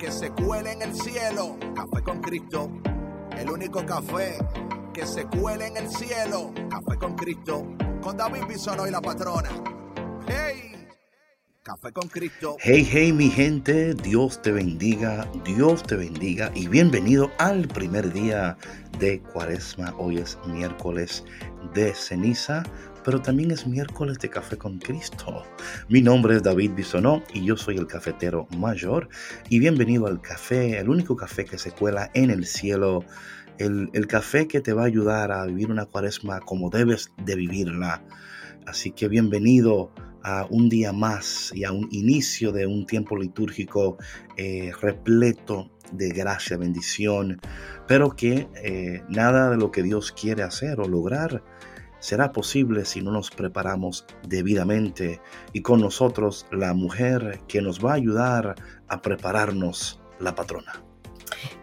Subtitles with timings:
[0.00, 1.58] que se cuele en el cielo.
[1.74, 2.70] Café con Cristo.
[3.36, 4.38] El único café
[4.94, 6.52] que se cuele en el cielo.
[6.70, 7.66] Café con Cristo.
[8.00, 9.50] Con David Bisono y la patrona.
[10.26, 10.88] ¡Hey!
[11.62, 12.56] Café con Cristo.
[12.60, 13.92] Hey, hey, mi gente.
[13.92, 15.28] Dios te bendiga.
[15.44, 16.50] Dios te bendiga.
[16.54, 18.56] Y bienvenido al primer día
[18.98, 19.94] de Cuaresma.
[19.98, 21.24] Hoy es miércoles
[21.74, 22.62] de ceniza
[23.04, 25.42] pero también es miércoles de Café con Cristo.
[25.88, 29.08] Mi nombre es David Bisonó y yo soy el cafetero mayor.
[29.48, 33.04] Y bienvenido al café, el único café que se cuela en el cielo.
[33.58, 38.02] El, café que te va a ayudar a vivir una cuaresma como debes de vivirla.
[38.66, 43.98] Así que bienvenido a un día más y a un inicio de un tiempo litúrgico
[44.36, 47.40] eh, repleto de gracia, bendición,
[47.86, 51.42] pero que eh, nada de lo que Dios quiere hacer o lograr
[52.00, 55.20] será posible si no nos preparamos debidamente
[55.52, 58.56] y con nosotros la mujer que nos va a ayudar
[58.88, 60.82] a prepararnos, la patrona.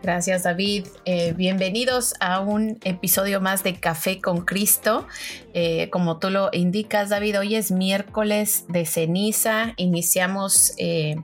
[0.02, 0.88] Gracias David.
[1.05, 5.08] Eh, bienvenidos a un episodio más de Café con Cristo.
[5.53, 9.73] Eh, como tú lo indicas David, hoy es miércoles de ceniza.
[9.77, 10.73] Iniciamos...
[10.77, 11.17] Eh,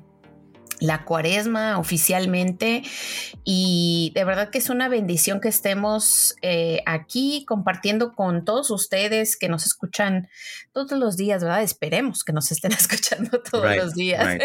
[0.84, 2.84] la cuaresma oficialmente
[3.46, 9.38] y de verdad que es una bendición que estemos eh, aquí compartiendo con todos ustedes
[9.38, 10.28] que nos escuchan
[10.74, 11.64] todos los días, ¿verdad?
[11.64, 14.40] Esperemos que nos estén escuchando todos los días.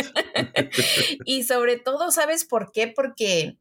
[1.24, 2.86] y sobre todo, ¿sabes por qué?
[2.86, 3.56] Porque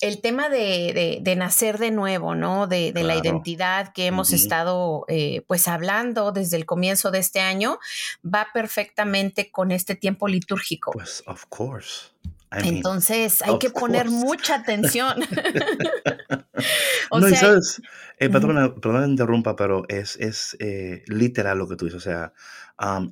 [0.00, 2.66] el tema de, nacer de nuevo, ¿no?
[2.66, 7.78] De, la identidad que hemos estado eh, pues hablando desde el comienzo de este año,
[8.24, 10.92] va perfectamente con este tiempo litúrgico.
[10.92, 12.14] Pues, of course.
[12.50, 15.18] Entonces hay que poner mucha atención.
[17.10, 17.82] no, y sabes,
[18.18, 21.98] eh, patrona, perdón interrumpa, pero es, es eh, literal lo que tú dices.
[21.98, 22.32] O sea,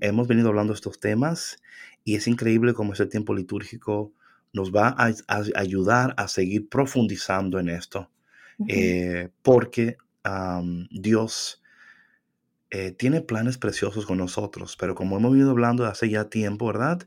[0.00, 1.58] hemos venido hablando de estos temas
[2.04, 4.12] y es increíble cómo ese tiempo litúrgico
[4.52, 5.12] nos va a,
[5.54, 8.10] ayudar a seguir profundizando en esto,
[8.68, 9.96] eh, porque
[10.90, 11.62] Dios
[12.70, 17.06] eh, tiene planes preciosos con nosotros, pero como hemos venido hablando hace ya tiempo, ¿verdad?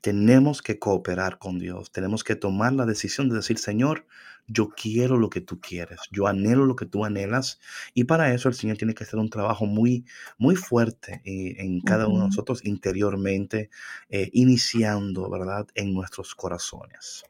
[0.00, 4.06] Tenemos que cooperar con Dios, tenemos que tomar la decisión de decir, Señor,
[4.46, 7.60] yo quiero lo que tú quieres, yo anhelo lo que tú anhelas
[7.94, 10.04] y para eso el Señor tiene que hacer un trabajo muy,
[10.38, 13.70] muy fuerte eh, en cada uno de nosotros interiormente,
[14.08, 17.24] eh, iniciando, ¿verdad?, en nuestros corazones.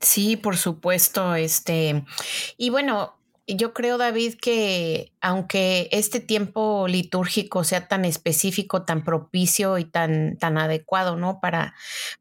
[0.00, 2.04] Sí, por supuesto, este,
[2.58, 9.78] y bueno, yo creo, David, que aunque este tiempo litúrgico sea tan específico, tan propicio
[9.78, 11.40] y tan, tan adecuado, ¿no?
[11.40, 11.74] Para,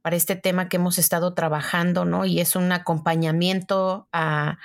[0.04, 2.26] para este tema que hemos estado trabajando, ¿no?
[2.26, 4.60] Y es un acompañamiento a,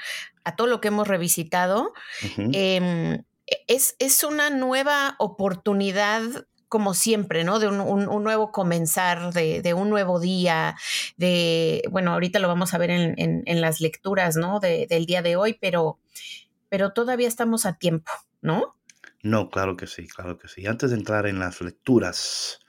[0.56, 1.93] todo lo que hemos revisitado,
[2.37, 3.22] em,
[3.69, 6.22] es, es una nueva oportunidad
[6.71, 7.59] como siempre, ¿no?
[7.59, 10.77] De un, nuevo comenzar, de, un nuevo día,
[11.16, 14.60] de, bueno, ahorita lo vamos a ver en, las lecturas, ¿no?
[14.60, 15.98] del día de hoy, pero
[16.71, 18.11] pero todavía estamos a tiempo,
[18.41, 18.75] ¿no?
[19.23, 20.67] No, claro que sí, claro que sí.
[20.67, 22.61] Antes de entrar en las lecturas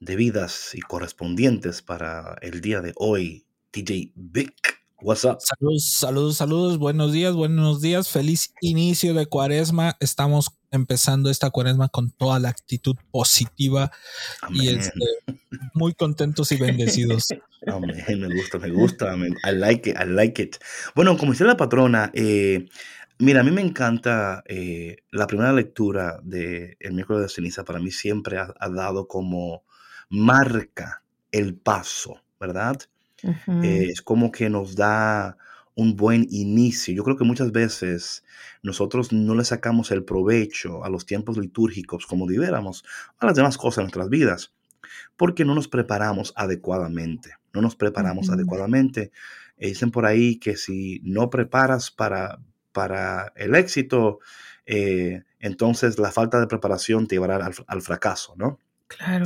[0.00, 5.38] debidas y correspondientes para el día de hoy, DJ Vic, what's up?
[5.40, 9.96] Saludos, saludos, saludos, buenos días, buenos días, feliz inicio de cuaresma.
[10.00, 13.90] Estamos empezando esta cuaresma con toda la actitud positiva
[14.50, 15.00] y este,
[15.74, 17.26] muy contentos y bendecidos.
[17.66, 20.56] Amén, me gusta, me gusta, I like it, I like it.
[20.94, 22.68] Bueno, como dice la patrona, eh,
[23.18, 27.64] Mira, a mí me encanta eh, la primera lectura de El miércoles de ceniza.
[27.64, 29.64] Para mí siempre ha, dado como
[30.10, 31.02] marca
[31.32, 32.78] el paso, ¿verdad?
[33.62, 35.38] Eh, es como que nos da
[35.74, 36.94] un buen inicio.
[36.94, 38.22] Yo creo que muchas veces
[38.62, 42.84] nosotros no le sacamos el provecho a los tiempos litúrgicos como debiéramos
[43.18, 44.52] a las demás cosas en nuestras vidas,
[45.16, 47.30] porque no nos preparamos adecuadamente.
[47.54, 49.10] No nos preparamos adecuadamente.
[49.56, 52.38] Eh, dicen por ahí que si no preparas para,
[52.76, 54.18] para el éxito,
[54.66, 58.58] eh, entonces la falta de preparación te llevará al, fracaso, ¿no?
[58.86, 59.24] Claro.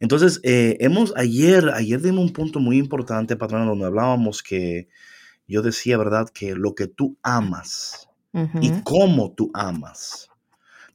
[0.00, 4.88] Entonces, eh, hemos ayer, ayer dimos un punto muy importante, patrona, donde hablábamos que
[5.48, 6.28] yo decía, ¿verdad?
[6.28, 8.10] Que lo que tú amas
[8.60, 10.30] y cómo tú amas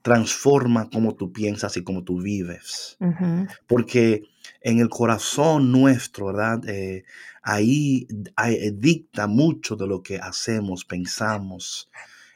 [0.05, 2.95] transforma cómo tú piensas y cómo tú vives.
[3.65, 4.21] Porque
[4.61, 6.61] en el corazón nuestro, ¿verdad?
[6.69, 7.05] Eh,
[7.45, 8.07] ahí,
[8.45, 11.89] eh, dicta mucho de lo que hacemos, pensamos,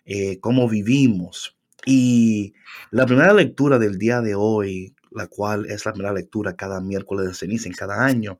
[0.06, 1.57] eh, cómo vivimos.
[1.85, 2.53] Y
[2.91, 7.27] la primera lectura del día de hoy, la cual es la primera lectura cada miércoles
[7.27, 8.39] de ceniza en cada año,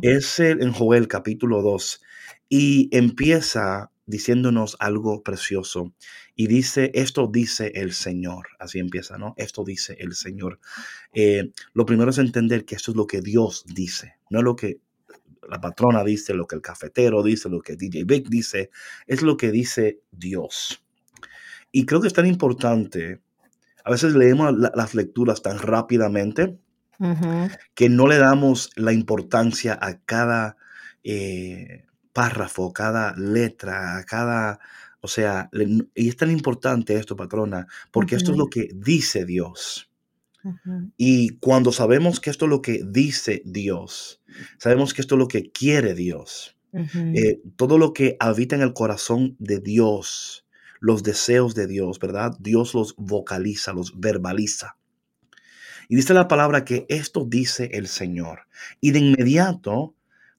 [0.00, 2.02] es en Joel capítulo 2
[2.48, 5.94] y empieza diciéndonos algo precioso.
[6.34, 8.48] Y dice, esto dice el Señor.
[8.58, 9.34] Así empieza, ¿no?
[9.36, 10.58] Esto dice el Señor.
[11.14, 14.80] Eh, lo primero es entender que esto es lo que Dios dice, no lo que
[15.48, 18.70] la patrona dice, lo que el cafetero dice, lo que DJ Vic dice,
[19.06, 20.84] es lo que dice Dios.
[21.70, 23.20] Y creo que es tan importante,
[23.84, 26.58] a veces leemos las lecturas tan rápidamente
[27.74, 30.56] que no le damos la importancia a cada
[31.02, 34.60] eh, párrafo, cada letra, cada,
[35.00, 35.50] o sea,
[35.94, 39.91] y es tan importante esto, patrona, porque esto es lo que dice Dios.
[40.96, 44.20] Y cuando sabemos que esto es lo que dice Dios,
[44.58, 48.72] sabemos que esto es lo que quiere Dios, eh, todo lo que habita en el
[48.72, 50.46] corazón de Dios,
[50.80, 52.32] los deseos de Dios, ¿verdad?
[52.40, 54.76] Dios los vocaliza, los verbaliza.
[55.88, 58.46] Y dice la palabra que esto dice el Señor.
[58.80, 59.94] Y de inmediato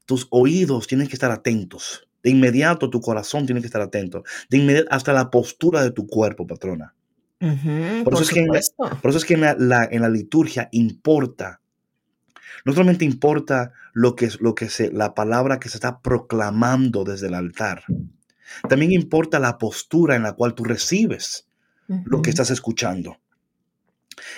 [0.06, 2.08] tus oídos tienen que estar atentos.
[2.24, 4.24] De inmediato tu corazón tiene que estar atento.
[4.50, 6.96] De inmediato hasta la postura de tu cuerpo, patrona.
[8.04, 8.48] Por, eso es que en,
[9.01, 11.60] por, eso es que en la, en la, liturgia importa.
[12.66, 17.28] No solamente importa lo que, lo que se, la palabra que se está proclamando desde
[17.28, 17.84] el altar.
[18.69, 21.48] También importa la postura en la cual tú recibes
[22.06, 23.18] lo que estás escuchando.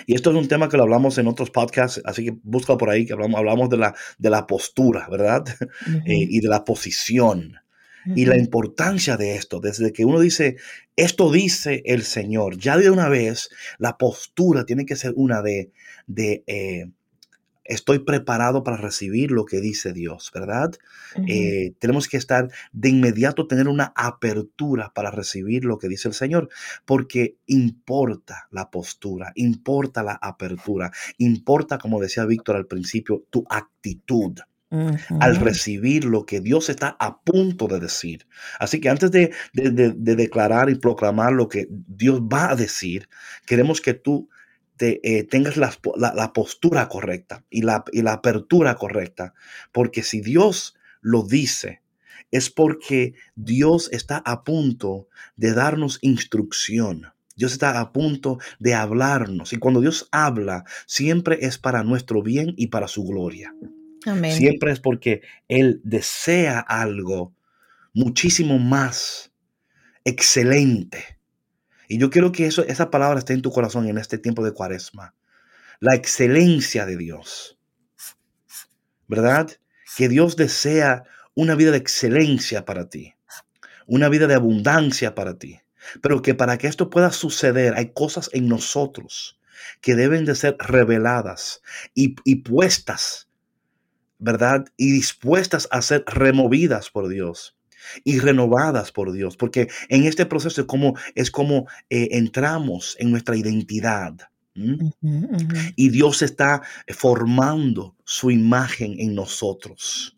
[0.06, 2.90] Y esto es un tema que lo hablamos en otros podcasts, así que busca por
[2.90, 5.44] ahí que hablamos, hablamos de, la, de la postura, ¿verdad?
[6.06, 7.56] Eh, y de la posición.
[8.14, 10.56] Y la importancia de esto, desde que uno dice,
[10.94, 15.72] esto dice el Señor, ya de una vez la postura tiene que ser una de,
[16.06, 16.86] de eh,
[17.68, 20.72] estoy preparado para recibir lo que dice Dios, ¿verdad?
[21.26, 26.14] Eh, tenemos que estar de inmediato, tener una apertura para recibir lo que dice el
[26.14, 26.48] Señor,
[26.84, 34.38] porque importa la postura, importa la apertura, importa, como decía Víctor al principio, tu actitud.
[34.70, 38.26] Al recibir lo que Dios está a punto de decir.
[38.58, 43.08] Así que antes de, declarar y proclamar lo que Dios va a decir,
[43.46, 44.28] queremos que tú
[44.78, 49.34] eh, tengas la, postura correcta y la, y la apertura correcta.
[49.72, 51.82] Porque si Dios lo dice,
[52.30, 57.12] es porque Dios está a punto de darnos instrucción.
[57.36, 59.52] Dios está a punto de hablarnos.
[59.52, 63.54] Y cuando Dios habla, siempre es para nuestro bien y para su gloria.
[64.30, 67.34] Siempre es porque Él desea algo
[67.92, 69.32] muchísimo más
[70.04, 71.16] excelente
[71.88, 74.52] y yo quiero que eso, esa palabra esté en tu corazón en este tiempo de
[74.52, 75.14] cuaresma.
[75.80, 77.58] La excelencia de Dios.
[79.08, 79.50] ¿Verdad?
[79.96, 81.04] Que Dios desea
[81.34, 83.14] una vida de excelencia para ti.
[83.86, 85.60] Una vida de abundancia para ti.
[86.02, 89.38] Pero que para que esto pueda suceder hay cosas en nosotros
[89.80, 91.62] que deben de ser reveladas
[91.94, 93.25] y, y puestas,
[94.18, 94.64] ¿verdad?
[94.76, 97.56] Y dispuestas a ser removidas por Dios
[98.04, 103.10] y renovadas por Dios, porque en este proceso es como, es como eh, entramos en
[103.10, 104.16] nuestra identidad.
[105.76, 110.16] Y Dios está formando su imagen en nosotros.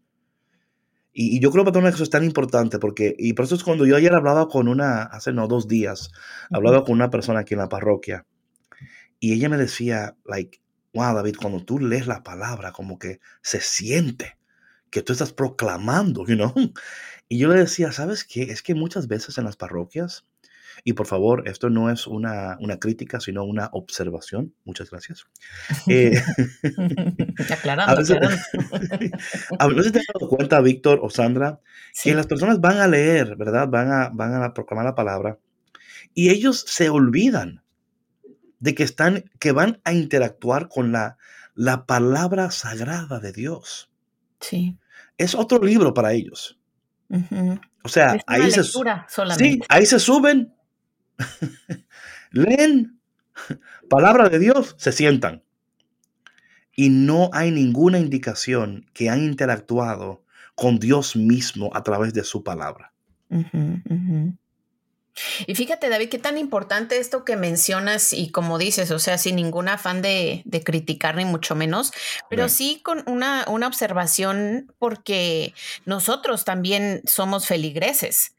[1.13, 3.97] Y, yo creo, que eso es tan importante porque, y por eso es cuando yo
[3.97, 6.13] ayer hablaba con una, hace no, dos días,
[6.53, 8.25] hablaba con una persona aquí en la parroquia
[9.19, 10.61] y ella me decía, like,
[10.95, 14.37] wow, David, cuando tú lees la palabra, como que se siente
[14.91, 16.53] que tú estás proclamando, you know?
[17.29, 18.45] Y yo le decía, ¿sabes qué?
[18.45, 20.25] Es que muchas veces en las parroquias,
[20.85, 24.55] y por favor, esto no es una, crítica, sino una observación.
[24.65, 25.27] Muchas gracias.
[25.89, 26.23] Eh,
[27.53, 28.19] aclarando, a veces,
[29.59, 31.61] a veces te has dado cuenta, Víctor o Sandra,
[32.03, 33.69] que las personas van a leer, ¿verdad?
[33.69, 35.39] Van a, van a proclamar la palabra
[36.15, 37.63] y ellos se olvidan
[38.61, 41.17] de que están, que van a interactuar con la,
[41.55, 43.91] la palabra sagrada de Dios.
[44.41, 44.77] Sí.
[45.17, 46.59] Es otro libro para ellos.
[47.83, 50.55] O sea, ahí se, sí, ahí se suben,
[52.31, 52.99] leen
[53.91, 55.43] palabra de Dios, se sientan.
[56.75, 60.25] Y no hay ninguna indicación que han interactuado
[60.55, 62.93] con Dios mismo a través de su palabra.
[65.47, 69.37] Y fíjate, David, qué tan importante esto que mencionas y como dices, o sea, sin
[69.37, 71.93] ningún afán de, criticar ni mucho menos,
[72.29, 75.55] pero sí con una, una observación porque
[75.87, 78.35] nosotros también somos feligreses.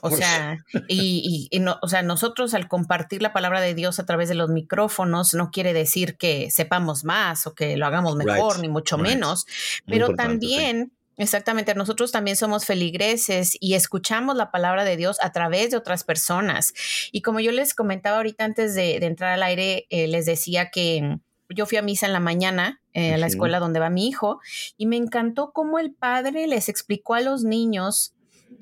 [0.00, 0.58] o sea,
[0.88, 4.50] y, no, o sea, nosotros al compartir la palabra de Dios a través de los
[4.50, 9.46] micrófonos no quiere decir que sepamos más o que lo hagamos mejor, ni mucho menos,
[9.86, 10.92] pero también...
[11.18, 16.04] Exactamente, nosotros también somos feligreses y escuchamos la palabra de Dios a través de otras
[16.04, 16.72] personas.
[17.12, 21.18] Y como yo les comentaba ahorita antes de, entrar al aire, eh, les decía que
[21.50, 24.40] yo fui a misa en la mañana eh, a la escuela donde va mi hijo
[24.78, 28.14] y me encantó cómo el padre les explicó a los niños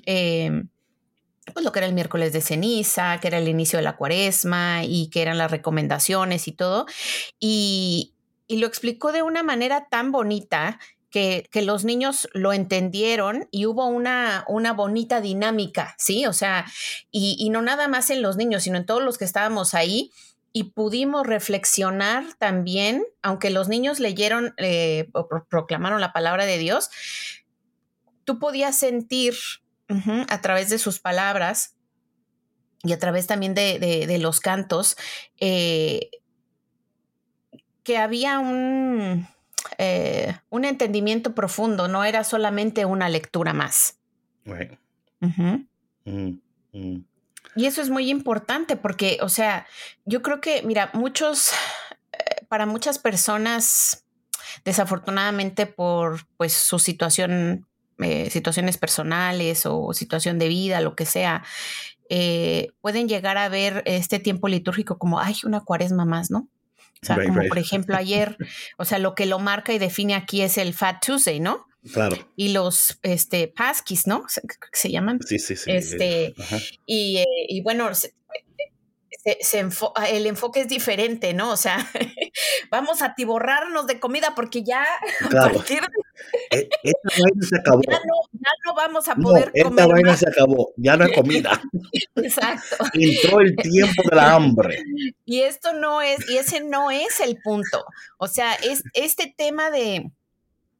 [0.05, 0.63] eh,
[1.53, 4.83] pues lo que era el miércoles de ceniza, que era el inicio de la cuaresma
[4.83, 6.85] y que eran las recomendaciones y todo.
[7.39, 8.13] Y,
[8.49, 10.77] lo explicó de una manera tan bonita
[11.11, 16.25] que, los niños lo entendieron y hubo una, una bonita dinámica, ¿sí?
[16.25, 16.65] O sea,
[17.11, 20.11] y, no nada más en los niños, sino en todos los que estábamos ahí
[20.53, 26.89] y pudimos reflexionar también, aunque los niños leyeron eh, o proclamaron la palabra de Dios,
[28.23, 29.35] tú podías sentir
[30.29, 31.75] a través de sus palabras
[32.83, 34.95] y a través también de, los cantos,
[35.37, 36.09] eh,
[37.83, 39.27] que había un,
[39.77, 43.97] eh, un entendimiento profundo, no era solamente una lectura más.
[46.05, 46.39] Mm,
[46.73, 47.05] mm.
[47.55, 49.67] Y eso es muy importante porque, o sea,
[50.05, 51.51] yo creo que, mira, muchos,
[52.13, 54.05] eh, para muchas personas,
[54.65, 57.67] desafortunadamente por pues su situación
[58.01, 61.43] eh, situaciones personales o situación de vida, lo que sea,
[62.09, 66.47] eh, pueden llegar a ver este tiempo litúrgico como, ay, una cuaresma más, ¿no?
[67.03, 68.37] O sea, como por ejemplo ayer,
[68.77, 71.65] o sea, lo que lo marca y define aquí es el Fat Tuesday, ¿no?
[71.93, 72.15] Claro.
[72.35, 74.25] Y los este, Paskis, ¿no?
[74.27, 74.41] Se,
[74.71, 75.19] se llaman.
[75.25, 75.71] Sí, sí, sí.
[75.71, 76.35] Este,
[76.85, 77.89] y, eh, y, bueno,
[79.23, 81.51] el enfoque es diferente, ¿no?
[81.51, 81.77] O sea,
[82.71, 84.83] vamos a tiborrarnos de comida porque ya
[85.25, 86.57] a partir de...
[86.57, 87.81] E, esta vaina se acabó.
[87.87, 87.99] Ya
[88.65, 91.61] no, vamos a poder no, Esta vaina se acabó, ya no hay comida.
[92.15, 92.85] Exacto.
[92.93, 94.83] Entró el tiempo de la hambre.
[95.25, 97.85] Y esto no es, y ese no es el punto.
[98.17, 100.11] O sea, es este tema de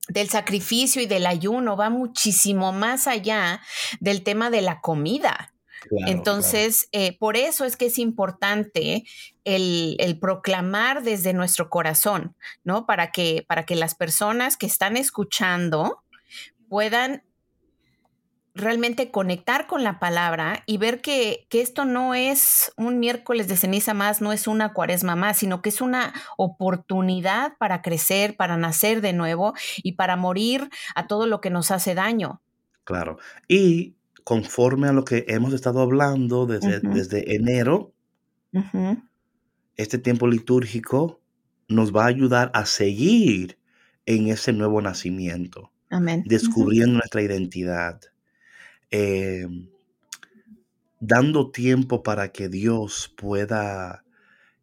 [0.07, 3.61] del sacrificio y del ayuno va muchísimo más allá
[3.99, 5.50] del tema de la comida.
[6.07, 9.03] Entonces, eh, por eso es que es importante
[9.43, 12.85] el, proclamar desde nuestro corazón, ¿no?
[12.85, 16.03] Para que, para que las personas que están escuchando
[16.69, 17.23] puedan
[18.53, 23.55] realmente conectar con la palabra y ver que, que, esto no es un miércoles de
[23.55, 28.57] ceniza más, no es una cuaresma más, sino que es una oportunidad para crecer, para
[28.57, 32.41] nacer de nuevo y para morir a todo lo que nos hace daño.
[32.83, 33.17] Claro.
[33.47, 37.93] Y conforme a lo que hemos estado hablando desde, desde enero,
[39.77, 41.21] este tiempo litúrgico
[41.67, 43.57] nos va a ayudar a seguir
[44.05, 45.71] en ese nuevo nacimiento,
[46.25, 48.01] descubriendo nuestra identidad,
[48.89, 49.69] em,
[50.99, 54.03] dando tiempo para que Dios pueda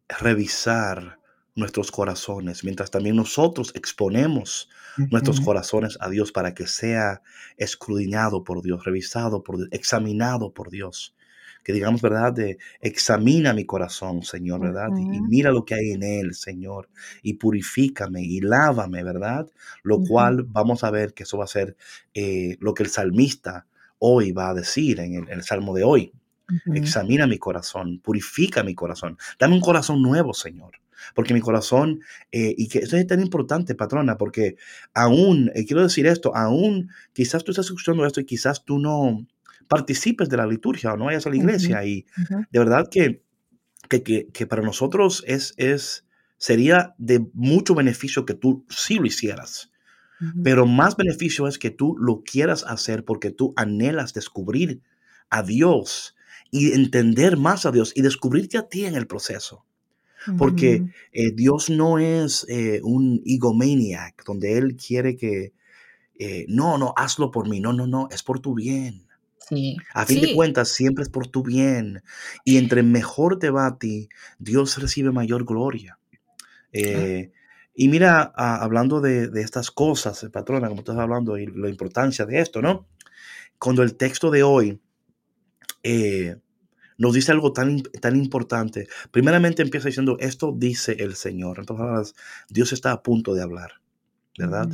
[0.07, 1.18] revisar
[1.59, 7.21] nuestros corazones, mientras también nosotros exponemos nuestros corazones a Dios para que sea
[7.57, 11.15] escudriñado por Dios, revisado por Dios, examinado por Dios.
[11.63, 12.33] Que digamos, ¿verdad?
[12.33, 14.89] De examina mi corazón, Señor, ¿verdad?
[14.97, 16.89] y, mira lo que hay en él, Señor,
[17.21, 19.47] y purifícame y lávame, ¿verdad?
[19.83, 21.75] Lo cual vamos a ver que eso va a ser
[22.13, 23.67] eh, lo que el salmista
[23.99, 26.13] hoy va a decir en el, salmo de hoy.
[26.73, 29.17] Examina mi corazón, purifica mi corazón.
[29.37, 30.71] Dame un corazón nuevo, Señor
[31.15, 32.01] porque mi corazón,
[32.31, 34.55] eh, y que eso es tan importante, patrona, porque
[34.93, 39.25] aún, eh, quiero decir esto, aún quizás tú estás escuchando esto y quizás tú no
[39.67, 42.05] participes de la liturgia o no vayas a la iglesia, y
[42.51, 43.23] de verdad que,
[43.87, 46.05] que, para nosotros es, es,
[46.37, 49.71] sería de mucho beneficio que tú sí lo hicieras.
[50.43, 54.81] Pero más beneficio es que tú lo quieras hacer porque tú anhelas descubrir
[55.29, 56.17] a Dios
[56.51, 59.65] y entender más a Dios y descubrirte a ti en el proceso.
[60.37, 65.53] Porque eh, Dios no es eh, un egomaniac, donde Él quiere que,
[66.17, 69.05] eh, no, no, hazlo por mí, no, no, no, es por tu bien.
[69.95, 72.03] A fin de cuentas, siempre es por tu bien.
[72.45, 74.07] Y entre mejor te va a ti,
[74.37, 75.97] Dios recibe mayor gloria.
[76.71, 82.39] y mira, ah, hablando de, estas cosas, patrona, como estás hablando, y la importancia de
[82.39, 82.87] esto, ¿no?
[83.57, 84.79] Cuando el texto de hoy
[86.99, 88.87] nos dice algo tan, tan importante.
[89.09, 91.57] Primeramente empieza diciendo, esto dice el Señor.
[91.59, 92.13] Entonces,
[92.49, 93.81] Dios está a punto de hablar,
[94.37, 94.67] ¿verdad?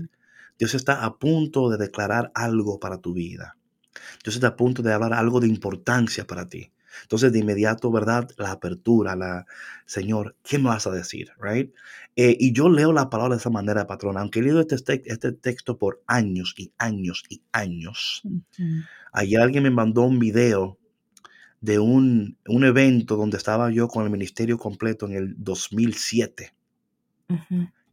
[0.58, 3.58] Dios está a punto de declarar algo para tu vida.
[4.24, 6.72] Dios está a punto de hablar algo de importancia para ti.
[7.03, 8.27] Entonces, de inmediato, ¿verdad?
[8.38, 9.46] La apertura, la,
[9.86, 11.29] Señor, ¿qué me vas a decir?
[11.39, 11.74] Right?
[12.15, 14.17] Eh, y yo leo la palabra de esa manera, patrón.
[14.17, 18.24] Aunque he leído este, este texto por años y años y años.
[19.12, 20.79] Ayer alguien me mandó un video
[21.65, 26.53] de un, un evento donde estaba yo con el ministerio completo en el 2007.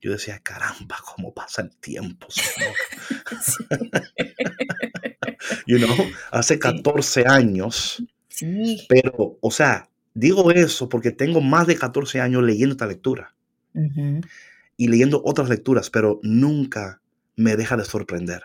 [0.03, 2.75] Yo decía, caramba, cómo pasa el tiempo, Señor.
[5.67, 5.97] you know,
[6.31, 8.05] hace 14 años.
[8.29, 8.85] Sí.
[8.91, 13.35] Pero, o sea, digo eso porque tengo más de 14 años leyendo esta lectura
[14.77, 17.01] y leyendo otras lecturas, pero nunca
[17.37, 18.43] me deja de sorprender.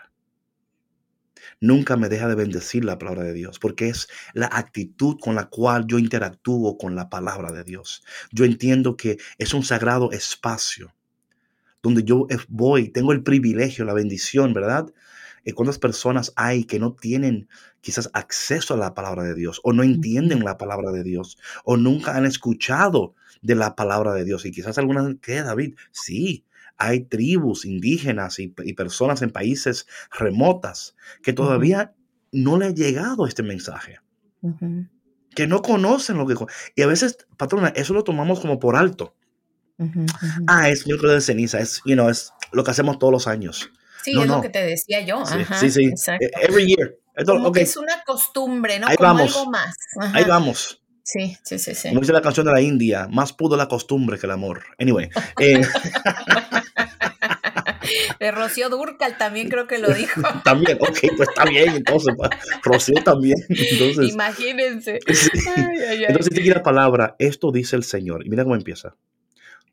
[1.60, 5.46] Nunca me deja de bendecir la palabra de Dios, porque es la actitud con la
[5.46, 8.04] cual yo interactúo con la palabra de Dios.
[8.30, 10.94] Yo entiendo que es un sagrado espacio
[11.82, 14.92] donde yo voy, tengo el privilegio, la bendición, ¿verdad?
[15.44, 17.48] Eh, ¿Cuántas personas hay que no tienen
[17.80, 21.76] quizás acceso a la palabra de Dios o no entienden la palabra de Dios o
[21.76, 24.44] nunca han escuchado de la palabra de Dios?
[24.44, 25.76] Y quizás algunas, ¿qué, David?
[25.92, 26.44] Sí,
[26.78, 31.94] hay tribus indígenas y, personas en países remotas que todavía
[32.32, 33.98] no le ha llegado este mensaje.
[35.34, 36.36] Que no conocen lo que...
[36.76, 39.14] Y a veces, patrona, eso lo tomamos como por alto.
[40.46, 43.70] Ah, es miércoles de ceniza, es, you know, es lo que hacemos todos los años.
[44.02, 45.24] Sí, es lo que te decía yo.
[45.60, 46.96] Sí, sí, e, Every year.
[47.56, 48.86] Es una costumbre, ¿no?
[48.86, 49.36] Ahí Como vamos.
[49.36, 49.74] algo más.
[50.14, 50.82] Ahí vamos.
[51.02, 51.88] Sí, sí, sí, sí.
[51.88, 54.62] Como dice la canción de la India, más pudo la costumbre que el amor.
[54.78, 55.08] Anyway.
[55.40, 55.62] Eh.
[58.20, 60.20] De Rocío Durcal también creo que lo dijo.
[60.44, 62.14] también, ok, pues está bien, entonces,
[62.62, 63.38] Rocío también.
[63.48, 65.00] Entonces, Imagínense.
[65.06, 68.26] Entonces, te la palabra, esto dice el Señor.
[68.26, 68.96] Y mira cómo empieza.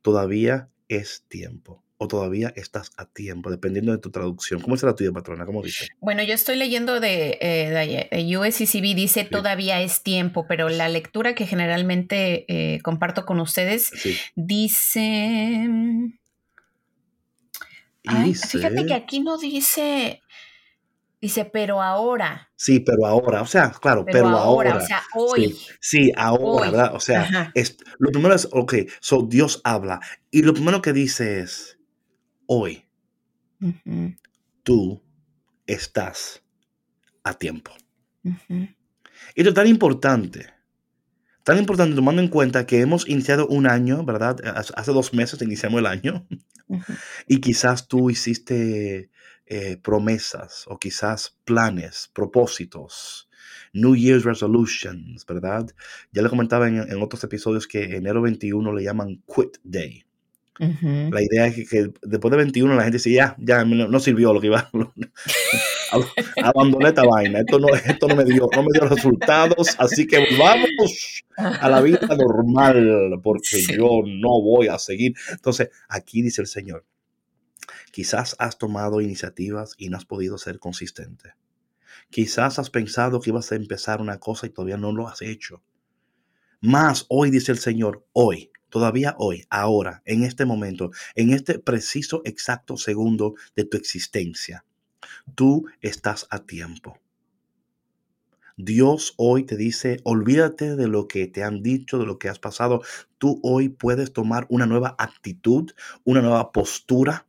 [0.01, 4.60] Todavía es tiempo o todavía estás a tiempo, dependiendo de tu traducción.
[4.60, 5.45] ¿Cómo es la tuya, patrona?
[5.45, 5.88] ¿Cómo dice?
[6.01, 11.36] Bueno, yo estoy leyendo de, eh, de USCCB, dice todavía es tiempo, pero la lectura
[11.36, 13.91] que generalmente eh, comparto con ustedes
[14.36, 15.69] dice...
[18.05, 20.21] Fíjate que aquí no dice
[21.25, 22.51] Dice, pero ahora.
[22.55, 25.57] Sí, pero ahora, o sea, claro, pero, ahora, O sea, hoy.
[25.79, 26.95] Sí, ahora, ¿verdad?
[26.95, 30.00] O sea, es, lo primero es, ok, so Dios habla.
[30.29, 31.79] Y lo primero que dice es,
[32.45, 32.85] hoy,
[34.62, 35.01] tú
[35.65, 36.43] estás
[37.23, 37.71] a tiempo.
[38.21, 38.75] Y
[39.36, 40.53] esto es tan importante,
[41.45, 44.38] tan importante tomando en cuenta que hemos iniciado un año, ¿verdad?
[44.75, 46.27] Hace dos meses iniciamos el año.
[47.27, 49.12] Y quizás tú hiciste
[49.45, 53.29] eh, promesas o quizás planes, propósitos,
[53.71, 55.67] New Year's resolutions, ¿verdad?
[56.12, 60.05] Ya le comentaba en, otros episodios que enero 21 le llaman Quit Day.
[60.58, 64.41] La idea es que, después de 21 la gente dice, ya, ya no, sirvió lo
[64.41, 64.71] que iba.
[66.43, 70.25] Abandoné esta vaina, esto no, esto no me dio, no me dio resultados, así que
[70.38, 75.13] vamos a la vida normal, porque yo no voy a seguir.
[75.31, 76.86] Entonces, aquí dice el Señor,
[77.95, 81.34] Quizás has tomado iniciativas y no has podido ser consistente.
[82.10, 85.63] Quizás has pensado que ibas a empezar una cosa y todavía no lo has hecho.
[86.60, 92.21] Más hoy dice el Señor, hoy, todavía hoy, ahora, en este momento, en este preciso
[92.25, 94.65] exacto segundo de tu existencia,
[95.36, 97.00] tú estás a tiempo.
[98.58, 102.39] Dios hoy te dice, olvídate de lo que te han dicho, de lo que has
[102.39, 102.82] pasado.
[103.18, 105.72] Tú hoy puedes tomar una nueva actitud,
[106.06, 107.26] una nueva postura,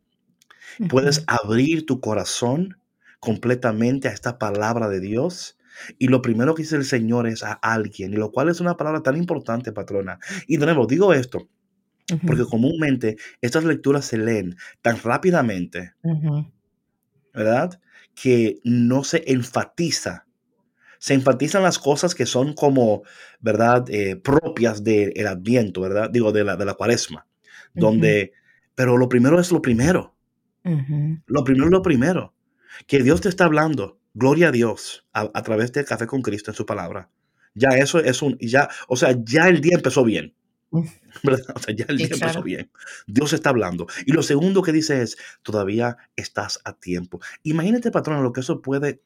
[0.89, 2.79] Puedes abrir tu corazón
[3.21, 5.59] completamente a esta palabra de Dios.
[5.99, 8.77] Y lo primero que dice el Señor es a alguien, y lo cual es una
[8.77, 10.19] palabra tan importante, patrona.
[10.47, 11.49] Y de nuevo, digo esto,
[12.27, 15.93] porque comúnmente estas lecturas se leen tan rápidamente,
[17.37, 17.79] ¿verdad?
[18.14, 20.27] Que no se enfatiza.
[20.99, 23.03] Se enfatizan las cosas que son como,
[23.38, 23.85] ¿verdad?
[23.90, 26.11] Eh, propias del Adviento, ¿verdad?
[26.11, 27.27] Digo, de la, de la cuaresma.
[27.75, 28.33] Donde,
[28.75, 30.14] pero lo primero es lo primero.
[31.27, 32.35] Lo primero, lo primero,
[32.88, 36.57] que Dios te está hablando, gloria a Dios, a, través del café con Cristo en
[36.57, 37.09] su palabra.
[37.55, 40.35] Ya eso es un, ya, o sea, ya el día empezó bien.
[41.55, 42.70] O sea, ya el día empezó bien.
[43.07, 43.87] Dios está hablando.
[44.05, 47.20] Y lo segundo que dice es, todavía estás a tiempo.
[47.42, 49.00] Imagínate, patrón, lo que eso puede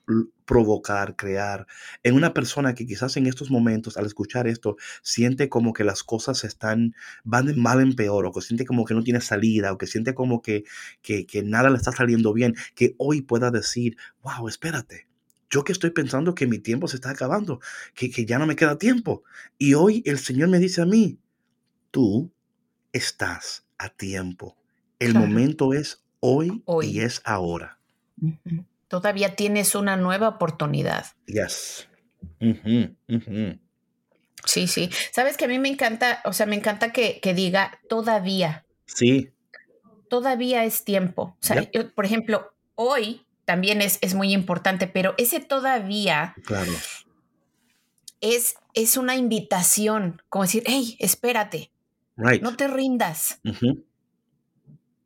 [0.45, 1.67] provocar, crear
[2.03, 6.03] en una persona que quizás en estos momentos, al escuchar esto, siente como que las
[6.03, 9.73] cosas están, van de mal en peor, o que siente como que no tiene salida,
[9.73, 10.65] o que siente como que,
[11.03, 15.07] que, que nada le está saliendo bien, que hoy pueda decir, wow, espérate,
[15.51, 17.61] yo que estoy pensando que mi tiempo se está acabando,
[17.95, 19.23] que, que, ya no me queda tiempo.
[19.59, 21.20] Y hoy el Señor me dice a mí,
[21.91, 22.33] tú
[22.93, 24.57] estás a tiempo.
[24.99, 27.79] El momento es hoy, y es ahora.
[28.89, 31.07] Todavía tienes una nueva oportunidad.
[31.27, 31.89] Yes.
[34.45, 34.91] Sí, sí.
[35.13, 38.67] Sabes que a mí me encanta, o sea, me encanta que, diga todavía.
[38.87, 39.31] Sí.
[40.09, 41.37] Todavía es tiempo.
[41.41, 46.73] O sea, por ejemplo, hoy también es, es, muy importante, pero ese todavía claro
[48.21, 51.71] es, es una invitación, como decir, hey, espérate,
[52.41, 53.41] no te rindas.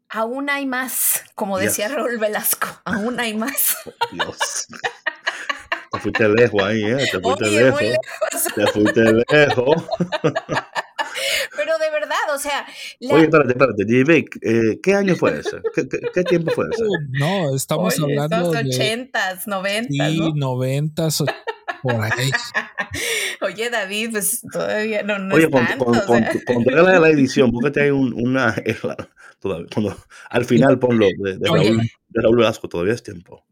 [0.08, 3.76] Aún hay más, como decía Raúl Velasco, aún hay más.
[4.12, 4.66] Dios.
[5.90, 7.06] Te fuiste lejos ahí, ¿eh?
[7.10, 7.80] Te fuiste lejos.
[8.54, 9.84] Te fuiste lejos.
[11.56, 12.66] Pero de verdad, o sea.
[13.10, 13.84] Oye, espérate, espérate.
[13.84, 15.58] DJ eh, ¿qué año fue ese?
[15.74, 16.84] ¿Qué, tiempo fue ese?
[17.10, 18.50] No, estamos hablando.
[18.50, 18.58] de.
[18.60, 20.10] ochentas, noventas.
[20.10, 21.36] Sí, noventas, por ahí.
[23.40, 27.90] Oye, David, pues todavía no, no Oye, cuando, cuando, cuando, la, la edición, búsquete ahí
[27.90, 28.54] un, una.
[29.40, 29.96] Todavía, cuando,
[30.30, 33.44] al final ponlo de, de, Raúl, de Raúl Velasco, todavía es tiempo.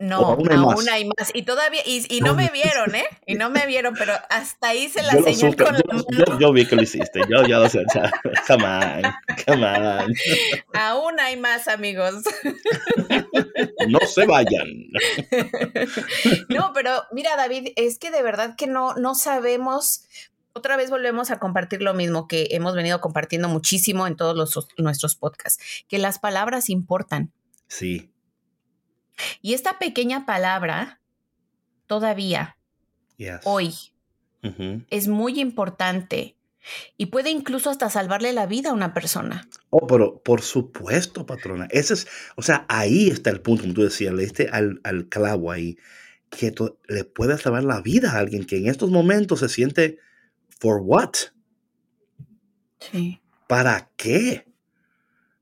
[0.00, 1.30] No, aún hay, más.
[1.34, 3.04] Y todavía, y, y, no me vieron, ¿eh?
[3.26, 6.38] Y no me vieron, pero hasta hice la señal con yo, la mano.
[6.38, 7.84] Yo, vi que lo hiciste, yo ya lo sé.
[8.48, 9.02] come on,
[9.46, 10.14] come on.
[10.72, 12.24] Aún hay más, amigos.
[13.88, 14.66] No se vayan.
[16.48, 20.04] No, pero mira, David, es que de verdad que no, no sabemos.
[20.52, 24.68] Otra vez volvemos a compartir lo mismo que hemos venido compartiendo muchísimo en todos los,
[24.78, 27.32] nuestros podcasts, que las palabras importan.
[27.68, 28.09] Sí.
[29.42, 31.00] Y esta pequeña palabra,
[31.86, 32.56] todavía,
[33.44, 33.74] hoy,
[34.90, 36.36] es muy importante
[36.96, 39.48] y puede incluso hasta salvarle la vida a una persona.
[39.70, 41.68] Oh, pero por supuesto, patrona.
[41.70, 42.06] Ese es,
[42.36, 45.78] o sea, ahí está el punto, como tú decías, le diste al, al clavo ahí,
[46.28, 46.54] que
[46.88, 49.98] le puede salvar la vida a alguien que en estos momentos se siente,
[50.48, 51.14] ¿for what?
[52.78, 53.20] Sí.
[53.46, 54.46] ¿Para qué?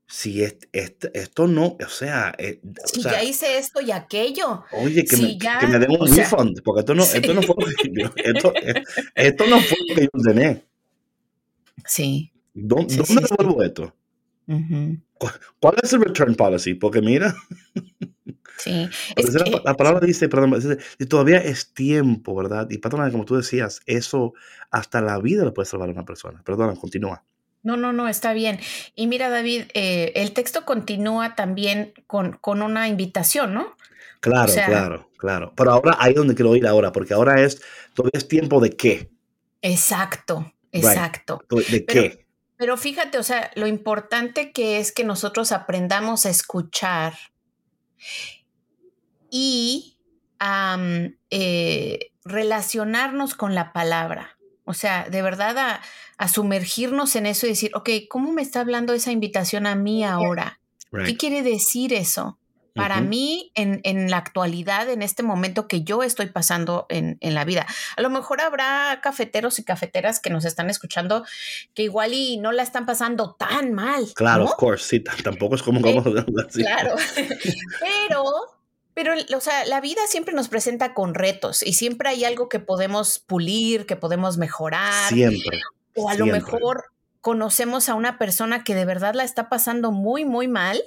[0.09, 2.33] Si esto no, o sea...
[2.39, 4.63] Eh, si ya hice esto y aquello.
[4.71, 7.55] Oye, que, me, que me den un refund, porque esto no, esto no fue
[8.15, 10.65] esto, eh, esto, no fue lo que yo ordené.
[11.85, 12.31] Sí.
[12.55, 13.95] ¿Dónde, ¿dónde devuelvo esto?
[15.59, 16.73] ¿Cuál, es el return policy?
[16.73, 17.35] Porque mira...
[18.57, 18.89] Sí.
[19.15, 20.75] Es que, la, palabra dice, perdón, dice,
[21.07, 22.67] todavía es tiempo, ¿verdad?
[22.69, 24.33] Y patrona, como tú decías, eso
[24.69, 26.41] hasta la vida le puede salvar a una persona.
[26.43, 27.23] Perdona, continúa.
[27.61, 28.59] No, no, no, está bien.
[28.95, 33.75] Y mira, David, eh, el texto continúa también con, con una invitación, ¿no?
[34.21, 35.53] Claro, claro, claro.
[35.55, 37.61] Pero ahora ahí es donde quiero ir ahora, porque ahora es,
[37.93, 39.09] todavía es tiempo de qué.
[39.61, 41.41] Exacto, exacto.
[41.49, 42.25] ¿De qué?
[42.57, 47.13] Pero fíjate, o sea, lo importante que es que nosotros aprendamos a escuchar
[49.29, 49.97] y
[50.39, 50.77] a
[51.29, 54.37] eh, relacionarnos con la palabra.
[54.69, 55.81] O sea, de verdad
[56.19, 60.03] a, sumergirnos en eso y decir, ok, ¿cómo me está hablando esa invitación a mí
[60.03, 60.59] ahora?
[61.05, 62.37] ¿Qué quiere decir eso?
[62.75, 67.33] Para mí, en, en, la actualidad, en este momento que yo estoy pasando en, en,
[67.33, 67.65] la vida.
[67.97, 71.25] A lo mejor habrá cafeteros y cafeteras que nos están escuchando
[71.73, 74.05] que igual y no la están pasando tan mal.
[74.13, 75.81] Claro, of course, sí, tampoco es como...
[75.81, 76.95] como claro,
[78.07, 78.58] pero
[78.99, 82.59] pero, o sea, la vida siempre nos presenta con retos y siempre hay algo que
[82.59, 85.07] podemos pulir, que podemos mejorar.
[85.07, 85.61] Siempre.
[85.95, 86.83] O a lo mejor
[87.21, 90.81] conocemos a una persona que de verdad la está pasando muy, muy mal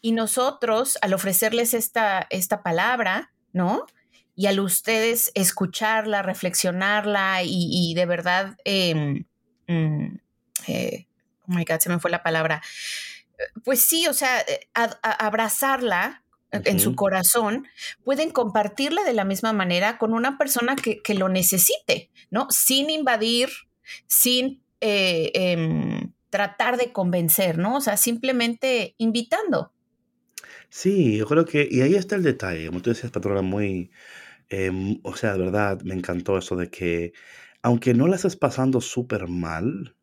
[0.00, 3.86] y nosotros, al ofrecerles esta, esta palabra, ¿no?
[4.34, 9.24] Y al ustedes escucharla, reflexionarla y, de verdad, em,
[9.68, 10.16] mm,
[10.66, 11.06] eh,
[11.42, 12.60] oh my God, se me fue la palabra.
[13.62, 16.23] Pues sí, o sea, eh, abrazarla
[16.64, 17.66] en su corazón,
[18.04, 22.48] pueden compartirla de la misma manera con una persona que, lo necesite, ¿no?
[22.50, 23.48] Sin invadir,
[24.06, 27.76] sin eh, em, tratar de convencer, ¿no?
[27.76, 29.72] O sea, simplemente invitando.
[30.68, 33.90] Sí, yo creo que, y ahí está el detalle, como tú decías, patrona, muy,
[34.48, 37.12] em, o sea, de verdad, me encantó eso de que,
[37.62, 39.96] aunque no la estés pasando súper mal,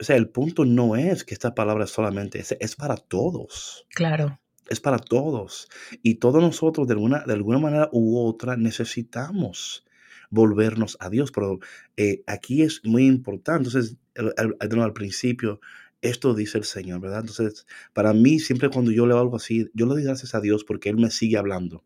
[0.00, 3.86] o sea, el punto no es que esta palabra solamente es, es para todos.
[3.90, 4.41] Claro
[4.72, 5.68] es para todos.
[6.02, 9.84] Y todos nosotros, de alguna, de alguna manera u otra, necesitamos
[10.30, 11.30] volvernos a Dios.
[11.30, 11.60] Pero
[11.96, 13.68] eh, aquí es muy importante.
[13.68, 15.60] Entonces, al, principio,
[16.00, 17.20] esto dice el Señor, ¿verdad?
[17.20, 20.64] Entonces, para mí, siempre cuando yo leo algo así, yo le doy gracias a Dios
[20.64, 21.84] porque Él me sigue hablando.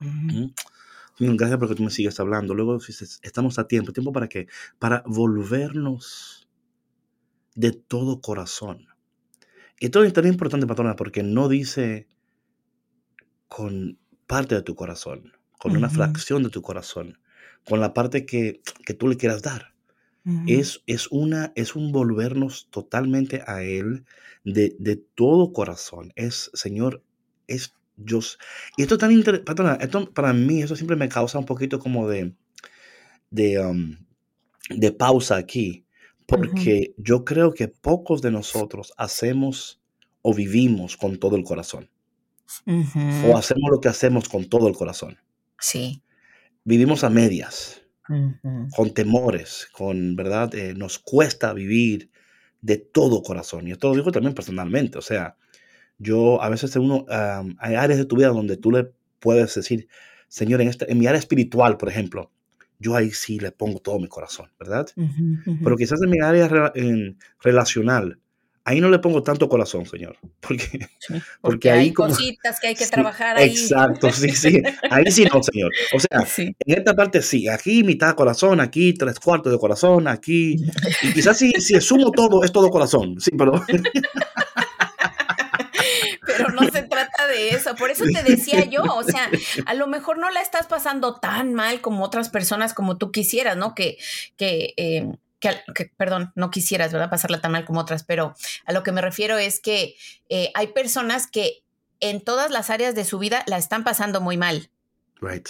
[0.00, 0.48] ¿Mm?
[1.18, 2.54] Gracias porque tú me sigues hablando.
[2.54, 2.78] Luego
[3.22, 3.92] estamos a tiempo.
[3.92, 4.46] ¿Tiempo para qué?
[4.78, 6.46] Para volvernos
[7.54, 8.86] de todo corazón.
[9.80, 12.08] Esto es tan importante, patrona, porque no dice
[13.48, 17.18] con parte de tu corazón, con una fracción de tu corazón,
[17.64, 18.60] con la parte que,
[18.98, 19.74] tú le quieras dar.
[20.46, 24.04] es, es, una, es un volvernos totalmente a Él
[24.44, 26.12] de, de todo corazón.
[26.16, 27.02] Es, Señor,
[27.46, 28.38] es Dios.
[28.76, 32.34] Y esto tan interesante, esto para mí, eso siempre me causa un poquito como de,
[33.30, 33.96] de, um,
[34.70, 35.84] de pausa aquí,
[36.26, 39.80] porque yo creo que pocos de nosotros hacemos
[40.22, 41.90] o vivimos con todo el corazón.
[42.66, 45.18] O hacemos lo que hacemos con todo el corazón.
[45.58, 46.02] Sí.
[46.64, 47.82] Vivimos a medias.
[48.74, 50.54] con temores, con, ¿verdad?
[50.54, 52.10] Eh, nos cuesta vivir
[52.62, 53.68] de todo corazón.
[53.68, 54.98] Y esto lo digo también personalmente.
[54.98, 55.36] O sea,
[55.98, 57.04] yo a veces uno,
[57.58, 59.88] hay áreas de tu vida donde tú le puedes decir,
[60.28, 62.30] Señor, en, este, en mi área espiritual, por ejemplo,
[62.78, 64.86] yo ahí sí le pongo todo mi corazón, ¿verdad?
[65.64, 66.72] Pero quizás en mi área
[67.42, 68.20] relacional,
[68.68, 70.18] ahí no le pongo tanto corazón, Señor.
[70.40, 70.86] Porque,
[71.40, 73.50] porque, hay cositas que hay que trabajar ahí.
[73.50, 74.62] Exacto, sí, sí.
[74.90, 75.72] Ahí sí no, Señor.
[75.94, 77.48] O sea, en esta parte sí.
[77.48, 80.56] Aquí mitad corazón, aquí tres cuartos de corazón, aquí.
[81.02, 83.20] Y quizás si, si sumo todo, es todo corazón.
[83.20, 83.64] Sí, pero.
[86.26, 87.74] pero no se trata de eso.
[87.74, 89.28] Por eso te decía yo, o sea,
[89.66, 93.56] a lo mejor no la estás pasando tan mal como otras personas como tú quisieras,
[93.56, 93.74] ¿no?
[93.74, 93.98] Que,
[94.36, 97.10] que, eh, que, perdón, no quisieras, ¿verdad?
[97.10, 99.96] Pasarla tan mal como otras, pero a lo que me refiero es que
[100.28, 101.62] eh, hay personas que
[102.00, 104.70] en todas las áreas de su vida la están pasando muy mal.
[105.20, 105.48] Right.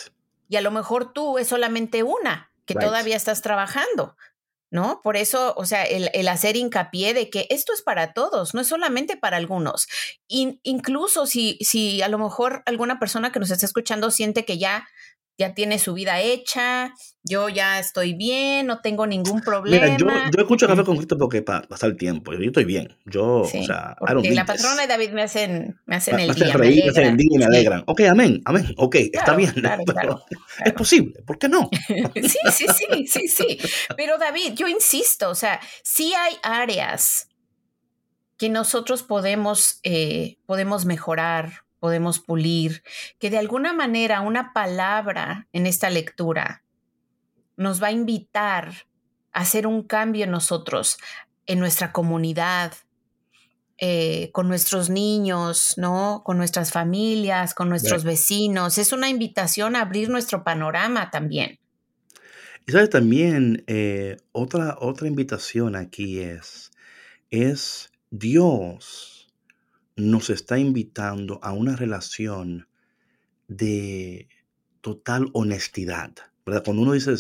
[0.48, 4.16] Y a lo mejor tú es solamente una que todavía estás trabajando.
[4.70, 5.00] ¿no?
[5.02, 8.66] Por eso, o sea, el, hacer hincapié de que esto es para todos, no es
[8.66, 9.88] solamente para algunos.
[10.28, 14.86] incluso si, si a lo mejor alguna persona que nos está escuchando siente que ya
[15.38, 19.86] ya tiene su vida hecha, yo ya estoy bien, no tengo ningún problema.
[19.86, 23.42] Mira, yo, yo escucho Café con Cristo porque pasa el tiempo, yo estoy bien, yo,
[23.42, 26.90] o sea, porque la patrona y David me hacen, me hacen el día, reír, me,
[26.90, 27.84] hacen el día y me alegran.
[27.86, 29.54] Ok, amén, amén, ok, está bien,
[29.86, 30.24] pero
[30.64, 31.70] es posible, ¿por qué no?
[32.14, 33.58] sí, sí, sí, sí, sí,
[33.96, 37.28] pero David, yo insisto, o sea, sí hay áreas
[38.36, 42.82] que nosotros podemos, eh, podemos mejorar, podemos pulir,
[43.18, 46.62] que de alguna manera una palabra en esta lectura
[47.56, 48.86] nos va a invitar
[49.32, 50.98] a hacer un cambio en nosotros,
[51.46, 52.72] en nuestra comunidad,
[53.78, 56.22] eh, con nuestros niños, ¿no?
[56.24, 58.76] Con nuestras familias, con nuestros vecinos.
[58.76, 61.60] Es una invitación a abrir nuestro panorama también.
[62.66, 66.70] Y sabes también, eh, otra, otra invitación aquí es,
[67.30, 69.17] es Dios
[69.98, 72.68] nos está invitando a una relación
[73.48, 74.28] de
[74.80, 76.14] total honestidad,
[76.46, 76.62] ¿verdad?
[76.64, 77.14] Cuando uno dice,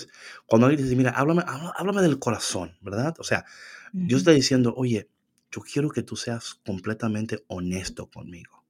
[0.46, 3.14] cuando alguien dice, mira, háblame, háblame del corazón, ¿verdad?
[3.18, 3.44] O sea,
[3.92, 5.08] Dios está diciendo, oye,
[5.50, 8.64] yo quiero que tú seas completamente honesto conmigo.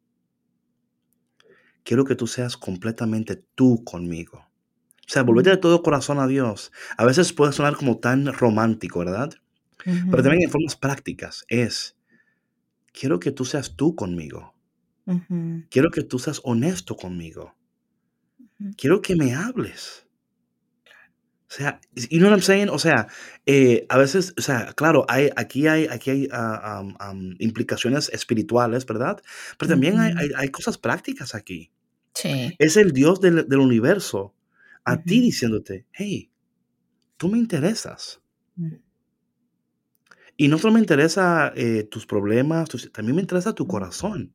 [1.85, 4.39] Quiero que tú seas completamente tú conmigo.
[4.39, 6.71] O sea, volverte de todo corazón a Dios.
[6.97, 9.33] A veces puede sonar como tan romántico, ¿verdad?
[9.85, 11.97] Pero también en formas prácticas es,
[12.99, 14.55] quiero que tú seas tú conmigo.
[15.71, 17.55] Quiero que tú seas honesto conmigo.
[18.77, 20.07] Quiero que me hables.
[21.51, 21.81] O sea,
[22.11, 22.69] you know what I'm saying?
[22.69, 23.07] O sea,
[23.47, 26.85] eh, a veces, o sea, claro, hay, aquí hay, aquí hay ah,
[27.39, 29.23] implicaciones espirituales, ¿verdad?
[29.57, 31.73] Pero también hay, hay, cosas prácticas aquí.
[32.13, 32.55] Sí.
[32.59, 34.35] Es el Dios del, del universo
[34.85, 36.31] a ti diciéndote, hey,
[37.17, 38.21] tú me interesas.
[40.41, 44.33] Y no solo me interesa eh, tus problemas, también me interesa tu corazón.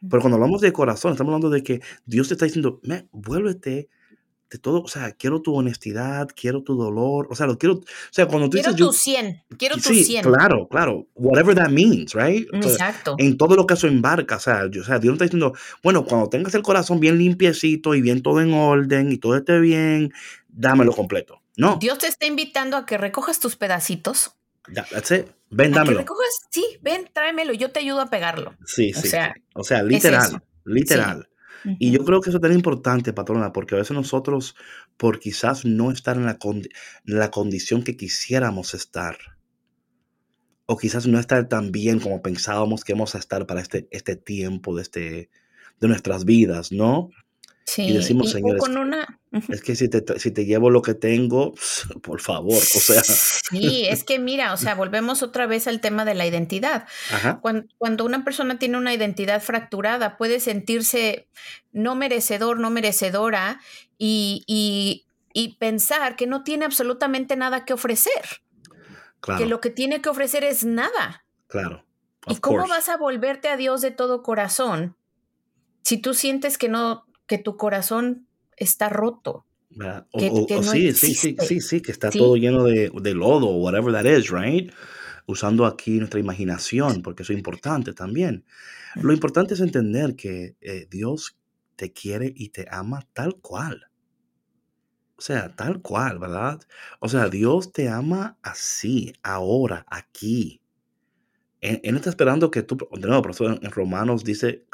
[0.00, 3.90] Pero cuando hablamos de corazón, estamos hablando de que Dios te está diciendo, me, vuélvete
[4.50, 7.84] de todo, o sea, quiero tu honestidad, quiero tu dolor, o sea, lo quiero, o
[8.10, 8.86] sea, cuando tú quiero dices...
[8.86, 10.24] tu 100, quiero tu sí, 100.
[10.24, 12.48] claro, claro, whatever that means, right?
[12.54, 13.14] Exacto.
[13.18, 16.30] en todo lo que eso embarca, o sea, o sea, Dios está diciendo, bueno, cuando
[16.30, 20.14] tengas el corazón bien limpiecito y bien todo en orden y todo esté bien,
[20.48, 21.42] dámelo completo.
[21.58, 21.76] No.
[21.78, 24.37] Dios te está invitando a que recojas tus pedacitos
[24.74, 25.26] that's it.
[25.50, 26.04] Ven, dámelo.
[26.50, 28.54] sí, ven, tráemelo, yo te ayudo a pegarlo.
[28.66, 29.06] Sí, sí.
[29.06, 31.28] O sea, o sea literal, literal.
[31.78, 34.54] Y yo creo que eso es tan importante, patrona, porque a veces nosotros,
[34.96, 36.38] por quizás no estar en la,
[37.04, 39.18] la condición que quisiéramos estar,
[40.66, 44.16] o quizás no estar tan bien como pensábamos que íbamos a estar para este, este
[44.16, 45.30] tiempo de, este,
[45.80, 47.10] de nuestras vidas, ¿no?
[47.64, 49.17] Sí, y decimos, señores, con una...
[49.30, 51.54] es que si te, si te llevo lo que tengo,
[52.02, 53.02] por favor, o sea.
[53.02, 56.86] Sí, es que mira, o sea, volvemos otra vez al tema de la identidad.
[57.78, 61.28] Cuando, una persona tiene una identidad fracturada, puede sentirse
[61.72, 63.60] no merecedor, no merecedora
[63.98, 68.42] y, y, y pensar que no tiene absolutamente nada que ofrecer.
[69.20, 69.40] Claro.
[69.40, 71.24] Que lo que tiene que ofrecer es nada.
[71.48, 71.84] Claro.
[72.26, 74.96] ¿Y cómo vas a volverte a Dios de todo corazón
[75.82, 78.27] si tú sientes que no que tu corazón
[78.58, 79.46] está roto.
[80.12, 84.04] O, sí, sí, sí, sí, sí, que está todo lleno de, de lodo whatever that
[84.04, 84.72] is, right?
[85.26, 88.44] Usando aquí nuestra imaginación, porque eso es importante también.
[88.96, 91.36] Lo importante es entender que eh, Dios
[91.76, 93.88] te quiere y te ama tal cual.
[95.16, 96.60] O sea, tal cual, ¿verdad?
[97.00, 100.60] O sea, Dios te ama así, ahora, aquí.
[101.60, 104.64] Él, está esperando que tú, de nuevo, por en Romanos dice,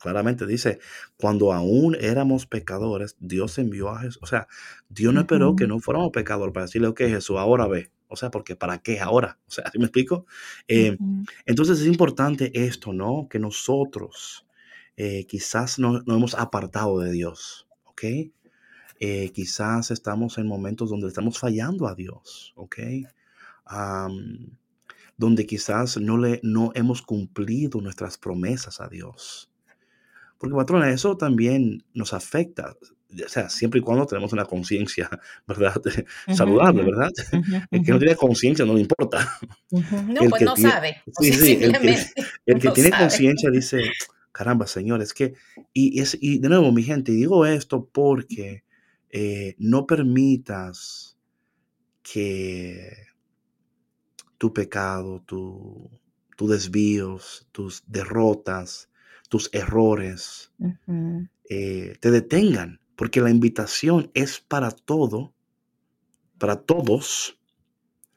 [0.00, 0.78] claramente dice,
[1.18, 4.22] cuando aún éramos pecadores, Dios envió a Jesús.
[4.22, 4.48] O sea,
[4.88, 7.90] Dios no esperó que no fuéramos pecadores para decirle, ok, Jesús, ahora ve.
[8.08, 9.38] O sea, porque ¿para qué ahora?
[9.46, 10.26] O sea, ¿sí me explico?
[10.68, 10.96] Eh,
[11.44, 13.28] entonces es importante esto, ¿no?
[13.28, 14.46] Que nosotros
[14.96, 18.04] eh, quizás no, no, hemos apartado de Dios, ¿ok?
[18.98, 22.78] Eh, quizás estamos en momentos donde estamos fallando a Dios, ¿ok?
[25.16, 29.50] Donde quizás no, le, no hemos cumplido nuestras promesas a Dios.
[30.38, 32.76] Porque, patrona, eso también nos afecta,
[33.24, 35.08] o sea, siempre y cuando tenemos una conciencia,
[35.46, 35.80] ¿verdad?
[36.34, 37.10] Saludable, ¿verdad?
[37.70, 39.38] el que no tiene conciencia no le importa.
[39.70, 41.02] No, pues no sabe.
[41.20, 43.82] Sí, sí, el que, tiene conciencia dice,
[44.32, 45.34] caramba, Señor, es que,
[45.72, 48.64] y, es, y de nuevo, mi gente, digo esto porque
[49.10, 51.18] eh, no permitas
[52.02, 52.92] que
[54.38, 55.90] tu pecado, tu,
[56.36, 58.88] tus desvíos, tus derrotas,
[59.28, 60.52] tus errores
[61.48, 65.34] eh, te detengan, porque la invitación es para todo,
[66.38, 67.38] para todos.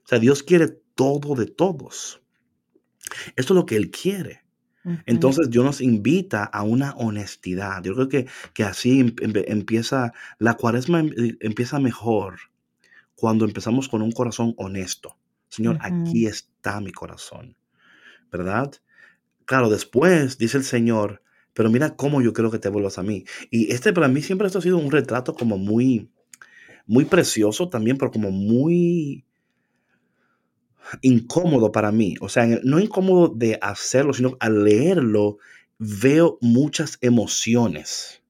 [0.03, 2.21] O sea, Dios quiere todo de todos.
[3.35, 4.43] Esto es lo que Él quiere.
[5.05, 7.83] Entonces Dios nos invita a una honestidad.
[7.83, 12.39] Yo creo que, que así em, em, empieza, la cuaresma em, empieza mejor
[13.13, 15.17] cuando empezamos con un corazón honesto.
[15.49, 17.55] Señor, aquí está mi corazón,
[18.31, 18.71] ¿verdad?
[19.45, 21.21] Claro, después dice el Señor,
[21.53, 23.25] pero mira cómo yo creo que te vuelvas a mí.
[23.49, 26.09] Y este para mí siempre esto ha sido un retrato como muy,
[26.85, 29.25] muy precioso también, pero como muy
[31.01, 32.15] incómodo para mí.
[32.21, 35.37] O sea, no incómodo de hacerlo, sino al leerlo
[35.77, 38.21] veo muchas emociones.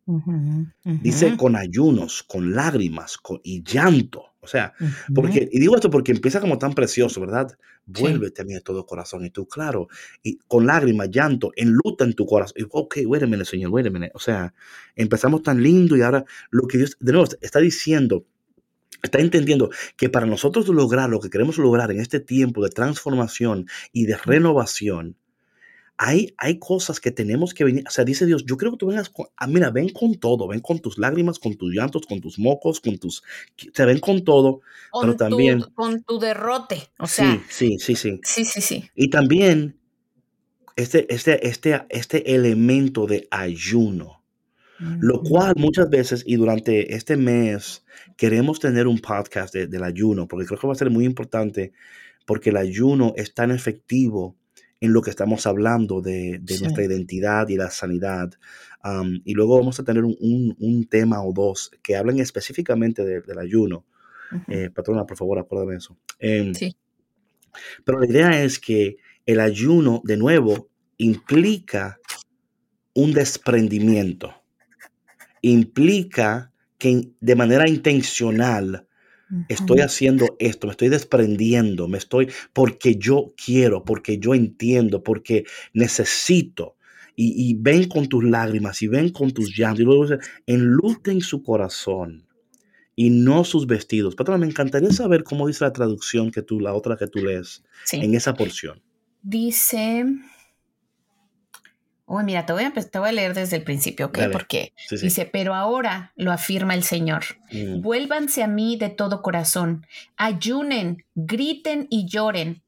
[0.84, 4.29] Dice con ayunos, con lágrimas con, y llanto.
[4.42, 4.74] O sea,
[5.14, 7.58] porque, y digo esto porque empieza como tan precioso, ¿verdad?
[7.86, 9.26] Vuélvete a mí de todo corazón.
[9.26, 9.90] Y tú, claro,
[10.24, 12.56] y con lágrimas, llanto, enluta en tu corazón.
[12.58, 14.12] Y, ok, wait a minute, Señor, wait a minute.
[14.14, 14.54] O sea,
[14.96, 18.26] empezamos tan lindo y ahora lo que Dios, de nuevo, está diciendo,
[19.04, 23.68] está entendiendo que para nosotros lograr lo que queremos lograr en este tiempo de transformación
[23.92, 25.18] y de renovación,
[26.02, 27.84] hay, cosas que tenemos que venir.
[27.86, 30.48] O sea, dice Dios, yo creo que tú vengas con, ah, mira, ven con todo,
[30.48, 33.22] ven con tus lágrimas, con tus llantos, con tus mocos, con tus,
[33.74, 34.62] se ven con todo,
[35.02, 35.62] pero también.
[35.76, 37.44] con tu derrote, o sea.
[37.50, 38.22] Sí, sí, sí, sí.
[38.24, 38.90] Sí, sí, sí.
[38.96, 39.78] Y también
[40.78, 44.24] este, este, este, este elemento de ayuno,
[44.80, 47.84] lo cual muchas veces y durante este mes
[48.16, 51.74] queremos tener un podcast del ayuno, porque creo que va a ser muy importante,
[52.26, 54.39] porque el ayuno es tan efectivo
[54.82, 58.32] en lo que estamos hablando de, nuestra identidad y la sanidad.
[59.26, 63.86] y luego vamos a tener un, tema o dos que hablan específicamente del ayuno.
[64.48, 65.98] Eh, patrona, por favor, acuérdame eso.
[66.20, 66.76] Em, sí.
[67.84, 72.00] Pero la idea es que el ayuno, de nuevo, implica
[72.94, 74.44] un desprendimiento.
[75.42, 78.88] Implica que de manera intencional
[79.48, 85.46] Estoy haciendo esto, me estoy desprendiendo, me estoy porque yo quiero, porque yo entiendo, porque
[85.74, 86.76] necesito.
[87.22, 89.82] Y, ven con tus lágrimas y ven con tus llantos.
[89.82, 92.26] Y luego dice, enluten su corazón
[92.96, 94.16] y no sus vestidos.
[94.16, 97.64] Patrona, me encantaría saber cómo dice la traducción que tú, la otra que tú lees
[97.92, 98.82] en esa porción.
[99.22, 100.06] Dice,
[102.12, 104.18] Uy, mira, te voy, a, te voy a leer desde el principio, ¿ok?
[104.32, 107.24] Porque dice, pero ahora lo afirma el Señor.
[107.52, 107.82] Mm.
[107.82, 109.86] Vuélvanse a mí de todo corazón,
[110.18, 112.64] ayunen, griten y lloren.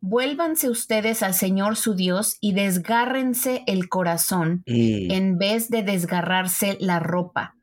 [0.00, 5.10] Vuélvanse ustedes al Señor su Dios y desgárrense el corazón mm.
[5.10, 7.56] en vez de desgarrarse la ropa.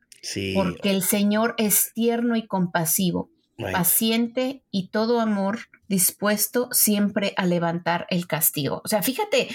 [0.54, 8.06] Porque el Señor es tierno y compasivo, paciente y todo amor, dispuesto siempre a levantar
[8.10, 8.82] el castigo.
[8.84, 9.48] O sea, fíjate,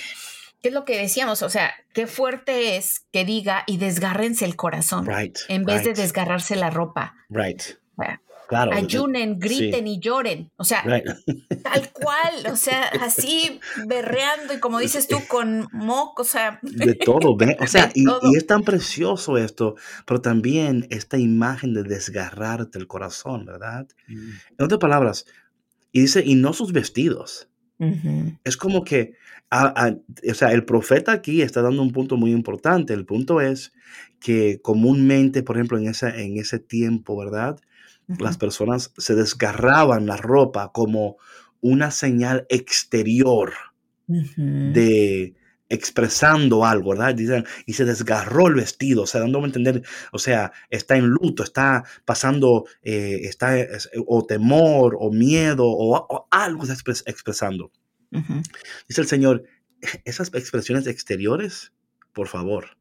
[0.61, 1.43] ¿Qué es lo que decíamos?
[1.43, 5.07] O sea, qué fuerte es que diga y desgárrense el corazón
[5.49, 7.15] en vez de desgarrarse la ropa.
[7.29, 7.61] Right.
[8.47, 10.51] Claro, ayunen, griten y lloren.
[10.55, 16.25] O sea, tal cual, o sea, así berreando y como dices tú, con moco, o
[16.25, 16.57] sea.
[16.61, 18.05] De todo, o sea, y,
[18.37, 23.85] es tan precioso esto, pero también esta imagen de desgarrarte el corazón, ¿verdad?
[24.07, 24.29] Mm.
[24.57, 25.25] En otras palabras,
[25.91, 27.49] y dice, y no sus vestidos.
[28.43, 29.13] Es como que,
[29.49, 32.93] o sea, el profeta aquí está dando un punto muy importante.
[32.93, 33.73] El punto es
[34.19, 37.59] que comúnmente, por ejemplo, en ese, en ese tiempo, ¿verdad?
[38.19, 41.17] Las personas se desgarraban la ropa como
[41.59, 43.53] una señal exterior
[44.07, 45.35] de,
[45.69, 47.15] expresando algo, ¿verdad?
[47.15, 49.81] Dicen, y se desgarró el vestido, o sea, dándome a entender,
[50.11, 53.55] o sea, está en luto, está pasando, eh, está
[54.05, 56.75] o temor, o miedo, o, algo está
[57.05, 57.71] expresando.
[58.11, 59.43] Dice el Señor,
[60.05, 61.73] esas expresiones exteriores,
[62.13, 62.77] por favor.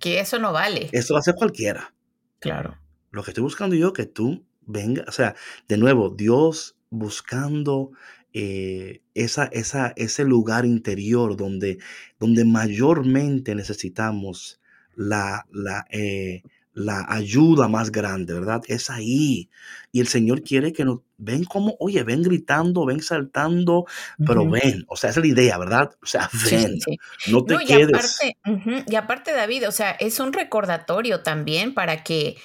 [0.00, 0.88] Que eso no vale.
[0.92, 1.94] Eso lo hace cualquiera.
[2.40, 2.78] Claro.
[3.10, 5.34] Lo que estoy buscando yo, que tú venga, o sea,
[5.66, 7.92] de nuevo, Dios buscando
[8.32, 11.78] eh, esa, esa, ese lugar interior donde,
[12.18, 14.60] donde mayormente necesitamos
[14.94, 16.42] la, la, eh,
[16.74, 18.62] la ayuda más grande, ¿verdad?
[18.68, 19.50] Es ahí.
[19.90, 23.86] Y el Señor quiere que nos ven como, oye, ven gritando, ven saltando,
[24.24, 25.90] pero ven, o sea, esa es la idea, ¿verdad?
[26.02, 26.78] O sea, ven,
[27.26, 28.22] no te quedes.
[28.24, 32.36] Y aparte, y aparte, David, o sea, es un recordatorio también para que,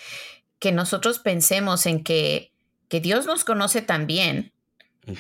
[0.60, 2.52] que nosotros pensemos en que,
[2.90, 4.52] que Dios nos conoce también,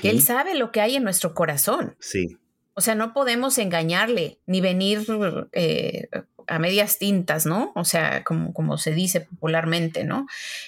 [0.02, 1.96] que Él sabe lo que hay en nuestro corazón.
[2.00, 2.38] Sí.
[2.76, 5.06] O sea, no podemos engañarle ni venir
[5.52, 6.10] eh,
[6.48, 7.72] a medias tintas, ¿no?
[7.76, 10.28] O sea, como, como se dice popularmente, ¿no?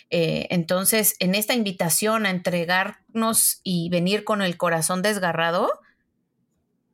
[0.09, 5.69] Eh, entonces, en esta invitación a entregarnos y venir con el corazón desgarrado,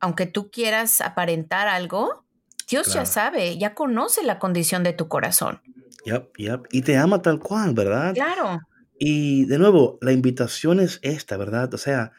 [0.00, 2.24] aunque tú quieras aparentar algo,
[2.68, 5.60] Dios ya sabe, ya conoce la condición de tu corazón.
[6.06, 6.66] Yep, yep.
[6.72, 8.14] Y te ama tal cual, ¿verdad?
[8.14, 8.60] Claro.
[8.98, 11.72] Y de nuevo, la invitación es esta, ¿verdad?
[11.74, 12.12] O sea,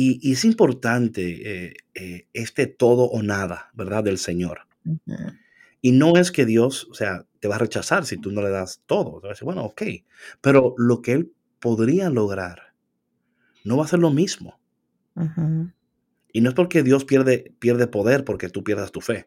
[0.00, 4.04] y, es importante eh, eh, este todo o nada, ¿verdad?
[4.04, 4.60] Del Señor.
[5.80, 8.50] Y no es que Dios, o sea, te va a rechazar si tú no le
[8.50, 9.20] das todo.
[9.20, 9.82] Te va a decir, bueno, ok.
[10.40, 12.74] Pero lo que Él podría lograr
[13.64, 14.60] no va a ser lo mismo.
[16.32, 19.26] Y no es porque Dios pierde, pierde poder porque tú pierdas tu fe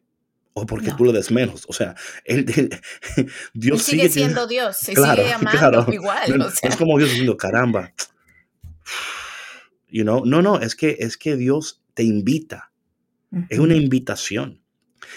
[0.53, 1.65] o porque tú le des menos.
[1.67, 2.45] O sea, él,
[3.53, 6.53] Dios sigue, siendo Dios, se sigue amando igual.
[6.61, 7.93] Es como Dios diciendo, caramba.
[9.91, 10.25] You know?
[10.25, 12.71] No, no, es que, es que Dios te invita.
[13.49, 14.61] Es una invitación.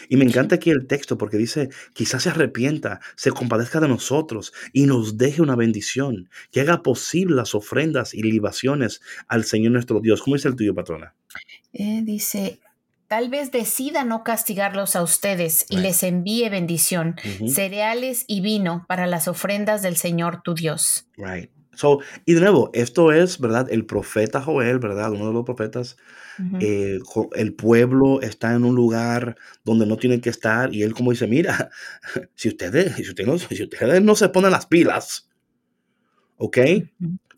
[0.09, 4.53] Y me encanta aquí el texto porque dice, quizás se arrepienta, se compadezca de nosotros
[4.73, 10.01] y nos deje una bendición, que haga posible las ofrendas y libaciones al Señor nuestro
[10.01, 10.23] Dios.
[10.23, 11.15] ¿Cómo dice el tuyo, patrona?
[11.73, 12.61] Eh, dice,
[13.09, 17.17] tal vez decida no castigarlos a ustedes y les envíe bendición,
[17.47, 21.09] cereales y vino para las ofrendas del Señor tu Dios.
[21.17, 21.51] Right.
[21.77, 23.69] So, y de nuevo, esto es, ¿verdad?
[23.71, 25.13] El profeta Joel, ¿verdad?
[25.13, 25.97] Uno de los profetas
[26.61, 26.99] eh,
[27.37, 31.27] el pueblo está en un lugar donde no tienen que estar y él como dice,
[31.27, 31.71] mira,
[32.35, 35.29] si ustedes, si ustedes, no, si ustedes no se ponen las pilas,
[36.37, 36.59] ¿ok?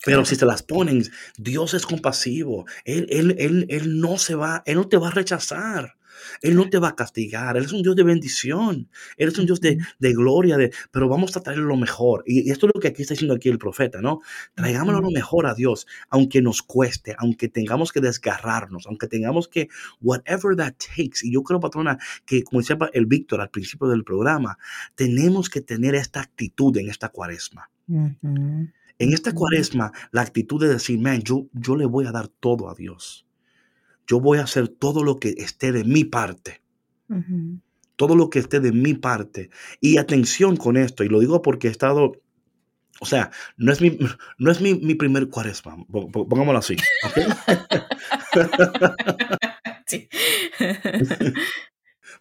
[0.04, 1.04] Pero si se las ponen,
[1.36, 2.66] Dios es compasivo.
[2.84, 5.96] Él, él, él, él, no se va, Él no te va a rechazar.
[6.42, 7.56] Él no te va a castigar.
[7.56, 8.88] Él es un Dios de bendición.
[9.16, 12.22] Él es un Dios de, gloria, de, pero vamos a traerle lo mejor.
[12.26, 14.20] Y, esto es lo que aquí está diciendo aquí el profeta, ¿no?
[14.54, 19.68] Traigámoslo lo mejor a Dios, aunque nos cueste, aunque tengamos que desgarrarnos, aunque tengamos que,
[20.00, 21.20] whatever that takes.
[21.22, 24.58] Y yo creo, patrona, que como decía el Víctor al principio del programa,
[24.94, 27.70] tenemos que tener esta actitud en esta cuaresma.
[27.88, 32.70] En esta cuaresma, la actitud de decir, man, yo, yo le voy a dar todo
[32.70, 33.25] a Dios
[34.06, 36.62] yo voy a hacer todo lo que esté de mi parte.
[37.96, 39.50] Todo lo que esté de mi parte.
[39.80, 42.12] Y atención con esto, y lo digo porque he estado,
[43.00, 43.98] o sea, no es mi,
[44.38, 46.76] no es mi, primer cuaresma, pongámoslo así.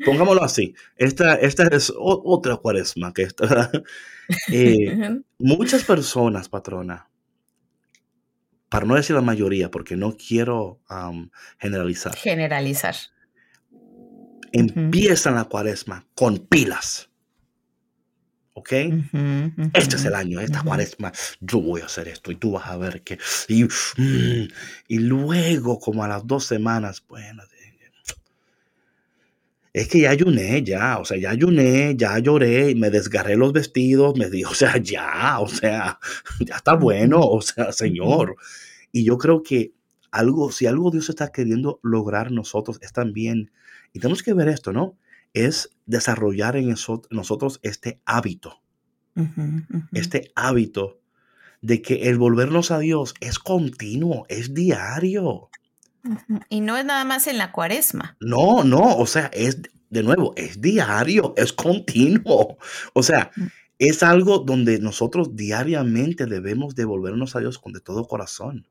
[0.04, 0.74] Pongámoslo así.
[0.98, 3.72] Esta, esta es otra cuaresma que está.
[4.52, 7.08] Eh, muchas personas, patrona,
[8.76, 10.82] para no decir la mayoría, porque no quiero
[11.58, 12.14] generalizar.
[12.14, 12.94] Generalizar.
[14.52, 17.10] Empiezan la cuaresma con pilas.
[18.52, 18.74] ¿Ok?
[19.74, 22.76] este es el año, esta cuaresma, yo voy a hacer esto y tú vas a
[22.76, 23.18] ver que...
[23.48, 24.48] Y, mm,
[24.90, 27.44] y luego, como a las dos semanas, bueno,
[29.72, 34.18] es que ya ayuné, ya, o sea, ya ayuné, ya lloré, me desgarré los vestidos,
[34.18, 36.00] me dijo, o sea, ya, o sea,
[36.40, 38.36] ya está bueno, o sea, Señor.
[38.96, 39.74] Y yo creo que
[40.10, 43.52] algo, si algo Dios está queriendo lograr nosotros es también,
[43.92, 44.98] y tenemos que ver esto, ¿no?
[45.34, 46.70] Es desarrollar en
[47.10, 48.62] nosotros este hábito,
[49.92, 51.02] este hábito
[51.62, 55.50] de que el volvernos a Dios es continuo, es diario.
[56.48, 58.16] Y no es nada más en la cuaresma.
[58.22, 62.58] No, no, o sea, es de nuevo, es diario, es continuo.
[62.94, 63.44] O sea, mm.
[63.80, 68.70] es algo donde nosotros diariamente debemos devolvernos a Dios con de todo corazón.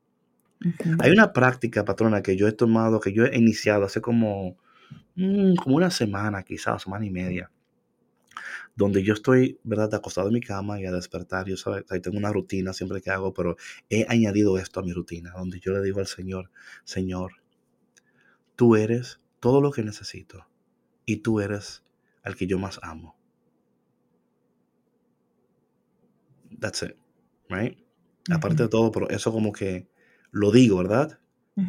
[0.99, 4.57] Hay una práctica, patrona, que yo he tomado, que yo he iniciado hace como,
[5.15, 7.51] mm, como una semana, quizás, semana y media,
[8.75, 11.47] donde yo estoy, ¿verdad?, acostado en mi cama y a despertar.
[11.47, 13.57] Yo sabes, ahí tengo una rutina siempre que hago, pero
[13.89, 16.51] he añadido esto a mi rutina, donde yo le digo al Señor,
[16.83, 17.33] Señor,
[18.55, 20.47] tú eres todo lo que necesito
[21.05, 21.83] y tú eres
[22.23, 23.15] al que yo más amo.
[26.59, 26.95] That's it,
[27.49, 27.77] right?
[28.31, 29.87] Aparte de todo, pero eso como que
[30.35, 31.17] lo digo, ¿verdad?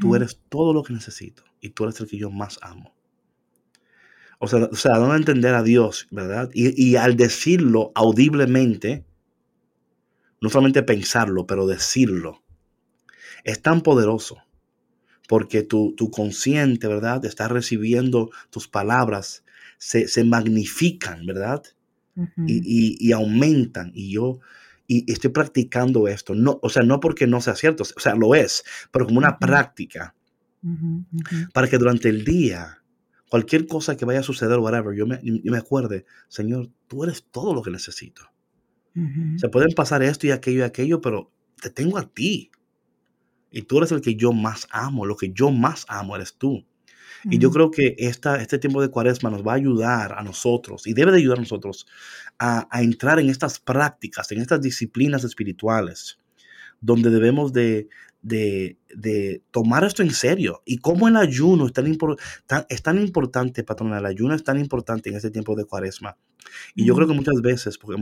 [0.01, 2.93] tú eres todo lo que necesito y tú eres el que yo más amo.
[4.41, 6.51] O sea, o sea, no entender a Dios, ¿verdad?
[6.53, 9.05] Y, al decirlo audiblemente,
[10.41, 12.43] no solamente pensarlo, pero decirlo,
[13.45, 14.39] es tan poderoso
[15.29, 17.25] porque tu, tu consciente, ¿verdad?
[17.25, 19.45] Está recibiendo tus palabras,
[19.79, 21.63] se, magnifican, ¿verdad?
[22.49, 23.93] y, aumentan.
[23.95, 24.41] Y yo
[24.87, 26.35] y estoy practicando esto.
[26.35, 29.39] No, o sea, no porque no sea cierto, o sea, lo es, pero como una
[29.39, 30.15] práctica.
[31.53, 32.83] Para que durante el día
[33.29, 37.55] cualquier cosa que vaya a suceder, whatever, yo me, me acuerde, Señor, tú eres todo
[37.55, 38.23] lo que necesito.
[39.37, 41.31] Se pueden pasar esto y aquello y aquello, pero
[41.61, 42.51] te tengo a ti.
[43.51, 46.65] Y tú eres el que yo más amo, lo que yo más amo eres tú.
[47.25, 50.87] Y yo creo que esta, este tiempo de cuaresma nos va a ayudar a nosotros
[50.87, 51.87] y debe de ayudar a nosotros
[52.39, 56.19] a, a entrar en estas prácticas, en estas disciplinas espirituales,
[56.81, 57.89] donde debemos de,
[58.27, 60.63] de, de, tomar esto en serio.
[60.65, 65.11] Y cómo el ayuno es tan, es tan importante, patrona, el ayuno es tan importante
[65.11, 66.17] en este tiempo de cuaresma.
[66.75, 68.01] Y yo creo que muchas veces, porque,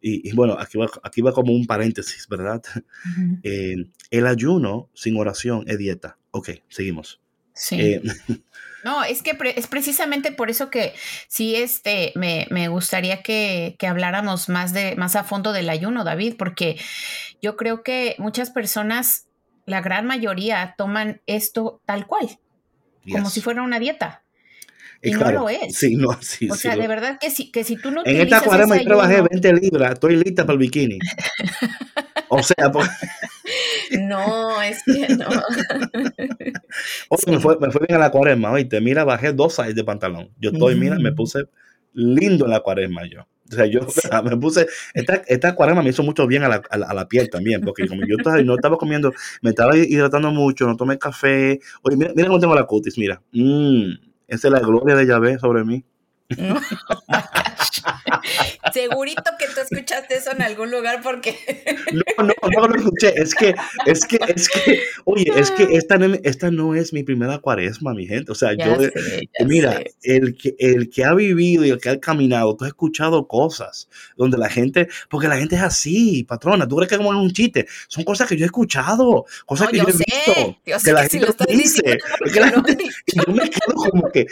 [0.00, 2.62] y, bueno, aquí va, aquí va como un paréntesis, ¿verdad?
[3.42, 3.76] Eh,
[4.10, 6.18] el ayuno sin oración es dieta.
[6.30, 7.20] Ok, seguimos.
[7.60, 7.78] Sí.
[7.78, 8.02] Eh,
[8.84, 10.94] no, es que es precisamente por eso que
[11.28, 16.02] sí, este, me, me gustaría que, que, habláramos más, de, más a fondo del ayuno,
[16.02, 16.78] David, porque
[17.42, 19.26] yo creo que muchas personas
[19.66, 22.38] la gran mayoría toman esto tal cual,
[23.12, 24.24] como si fuera una dieta.
[25.02, 25.76] Y, no lo es.
[25.76, 28.42] Sí, no, sí, o sea, de verdad que si, que si tú no En esta
[28.42, 30.98] cuaresma yo trabajé 20 libras, estoy lista para el bikini.
[32.30, 32.72] o sea.
[33.90, 35.26] No, es que no.
[37.08, 39.82] Oye, me, fue, me fue bien a la cuaresma, oíste, mira, bajé dos sizes de
[39.82, 40.30] pantalón.
[40.38, 41.46] Yo estoy, mira, me puse
[41.92, 43.22] lindo en la cuaresma yo.
[43.50, 43.80] O sea, yo
[44.24, 47.62] me puse, esta, esta cuaresma me hizo mucho bien a la, a la, piel también,
[47.62, 49.12] porque como yo estaba, no estaba comiendo,
[49.42, 51.58] me estaba hidratando mucho, no tomé café.
[51.82, 53.20] Oye, mira, mira cómo tengo la cutis, mira.
[54.28, 55.84] Esa es la gloria de Yahvé sobre mí.
[58.72, 61.36] Segurito que tú escuchaste eso en algún lugar porque.
[61.92, 63.14] no, no, no lo escuché.
[63.20, 63.54] Es que,
[63.86, 68.06] es que, es que, oye, es que esta, esta no es mi primera cuaresma, mi
[68.06, 68.30] gente.
[68.30, 68.76] O sea, yo,
[69.44, 73.26] mira, el que, el que ha vivido y el que ha caminado, tú has escuchado
[73.26, 77.10] cosas donde la gente, porque la gente es así, patrona, tú crees que es como
[77.10, 77.66] un chiste.
[77.88, 80.04] Son cosas que yo he escuchado, cosas que yo, he visto.
[80.64, 81.98] que la gente dice.
[83.06, 84.26] y yo me quedo como que,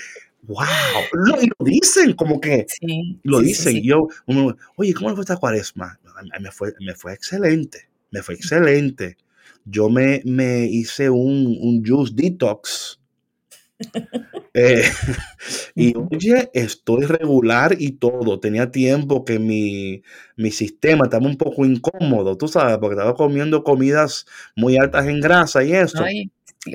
[0.49, 0.67] wow,
[1.13, 2.67] lo, y lo dicen, como que
[3.23, 3.83] lo dicen.
[3.83, 4.09] yo,
[4.77, 6.01] oye, ¿cómo fue esta cuaresma?
[6.41, 9.17] Me fue, me fue excelente, me fue excelente.
[9.65, 12.99] Yo me, me hice un, un juice detox.
[14.55, 14.83] Eh,
[15.75, 18.41] y oye, estoy regular y todo.
[18.41, 20.03] Tenía tiempo que mi,
[20.37, 24.27] mi sistema estaba un poco incómodo, tú sabes, porque estaba comiendo comidas
[24.57, 26.13] muy altas en grasa y eso.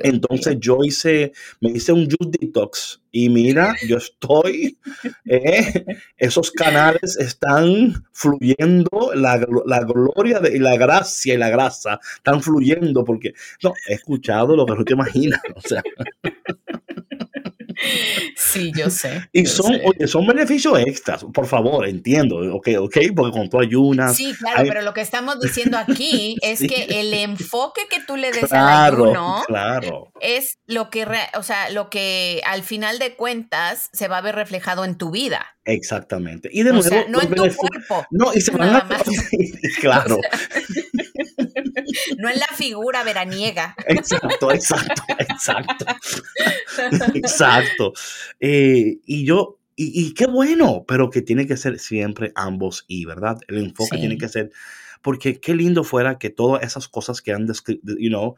[0.03, 1.31] Entonces yo hice,
[1.61, 4.77] me hice un juice detox y mira, yo estoy,
[5.25, 5.85] eh,
[6.17, 12.41] esos canales están fluyendo, la, la gloria de, y la gracia y la grasa están
[12.41, 15.83] fluyendo porque, no, he escuchado lo que no te imaginas, o sea.
[18.35, 19.29] Sí, yo sé.
[19.31, 24.15] Y son, Oye, son beneficios extras, por favor, entiendo, ok, ok, porque con tu ayunas.
[24.15, 28.31] Sí, claro, pero lo que estamos diciendo aquí es que el enfoque que tú le
[28.31, 30.11] des al ayuno claro.
[30.19, 34.35] es lo que, o sea, lo que al final de cuentas se va a ver
[34.35, 35.57] reflejado en tu vida.
[35.65, 36.49] Exactamente.
[36.51, 38.05] Y de nuevo, no en tu cuerpo.
[38.11, 38.87] No, y se van a...
[39.79, 40.19] claro.
[42.17, 43.75] no en la figura veraniega.
[43.87, 45.85] Exacto, exacto, exacto.
[47.13, 47.93] exacto.
[48.39, 53.39] Eh, y yo, y, qué bueno, pero que tiene que ser siempre ambos y, ¿verdad?
[53.47, 54.51] El enfoque tiene que ser,
[55.01, 58.35] porque qué lindo fuera que todas esas cosas que han descrito, you know,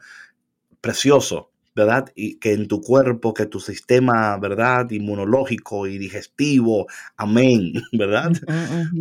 [0.80, 2.10] precioso, ¿verdad?
[2.14, 4.90] Y que en tu cuerpo, que tu sistema, ¿verdad?
[4.90, 6.86] Inmunológico y digestivo,
[7.18, 8.32] amén, ¿verdad?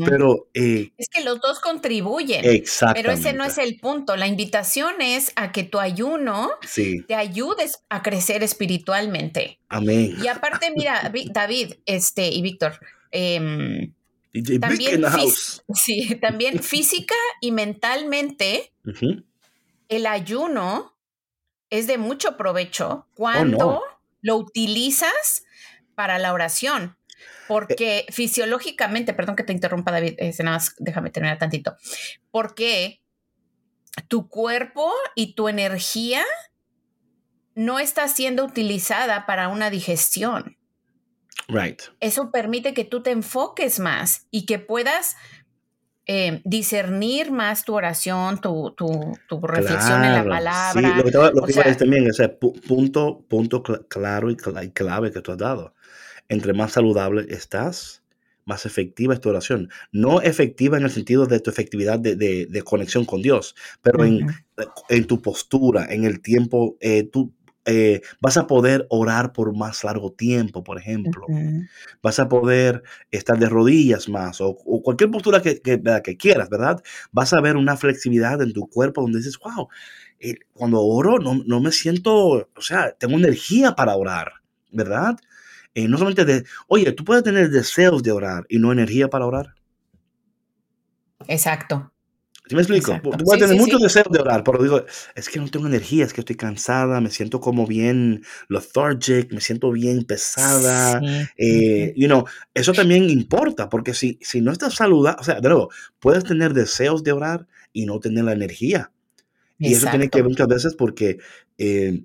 [0.05, 0.49] Pero...
[0.53, 2.43] Eh, es que los dos contribuyen.
[2.43, 3.01] Exactamente.
[3.01, 4.17] Pero ese no es el punto.
[4.17, 6.51] La invitación es a que tu ayuno
[7.07, 9.57] te ayudes a crecer espiritualmente.
[9.69, 10.17] Amén.
[10.21, 12.77] Y aparte, mira, David este, y Víctor,
[13.11, 13.93] em,
[14.59, 15.01] también,
[15.73, 18.73] sí, también física y mentalmente,
[19.87, 20.94] el ayuno
[21.69, 23.81] es de mucho provecho oh, cuando
[24.21, 25.43] lo utilizas
[25.95, 26.97] para la oración.
[27.47, 31.75] Porque fisiológicamente, perdón que te interrumpa, David, nada déjame terminar tantito.
[32.31, 33.01] Porque
[34.07, 36.23] tu cuerpo y tu energía
[37.53, 40.57] no está siendo utilizada para una digestión.
[41.47, 41.81] Right.
[41.99, 45.15] Eso permite que tú te enfoques más y que puedas
[46.07, 50.73] eh, discernir más tu oración, tu, tu, reflexión en la palabra.
[50.73, 50.87] Sí,
[51.33, 55.73] lo que, te, también, ese punto, punto claro y clave que tú has dado.
[56.29, 58.03] Entre más saludable estás,
[58.45, 59.69] más efectiva es tu oración.
[59.91, 64.27] No efectiva en el sentido de tu efectividad de, de, conexión con Dios, pero en,
[64.89, 67.33] en, tu postura, en el tiempo, eh, tú
[67.65, 71.25] eh, vas a poder orar por más largo tiempo, por ejemplo.
[72.01, 76.81] Vas a poder estar de rodillas más o, cualquier postura que, que, quieras, ¿verdad?
[77.11, 79.67] Vas a ver una flexibilidad en tu cuerpo donde dices, wow,
[80.19, 84.33] eh, cuando oro no, no, me siento, o sea, tengo energía para orar,
[84.71, 85.17] ¿verdad?
[85.73, 89.25] Eh, no solamente de, oye, tú puedes tener deseos de orar y no energía para
[89.25, 89.55] orar.
[91.27, 91.91] Exacto.
[92.47, 92.99] ¿Sí me explico?
[93.01, 94.85] Tú puedes tener muchos deseos de orar, pero digo,
[95.15, 99.41] es que no tengo energía, es que estoy cansada, me siento como bien lethargic, me
[99.41, 101.01] siento bien pesada.
[101.37, 105.49] Eh, you know, eso también importa, porque si, si no estás saludable, o sea, de
[105.49, 108.91] nuevo, puedes tener deseos de orar y no tener la energía.
[109.57, 111.17] Y eso tiene que ver muchas veces porque
[111.57, 112.03] eh,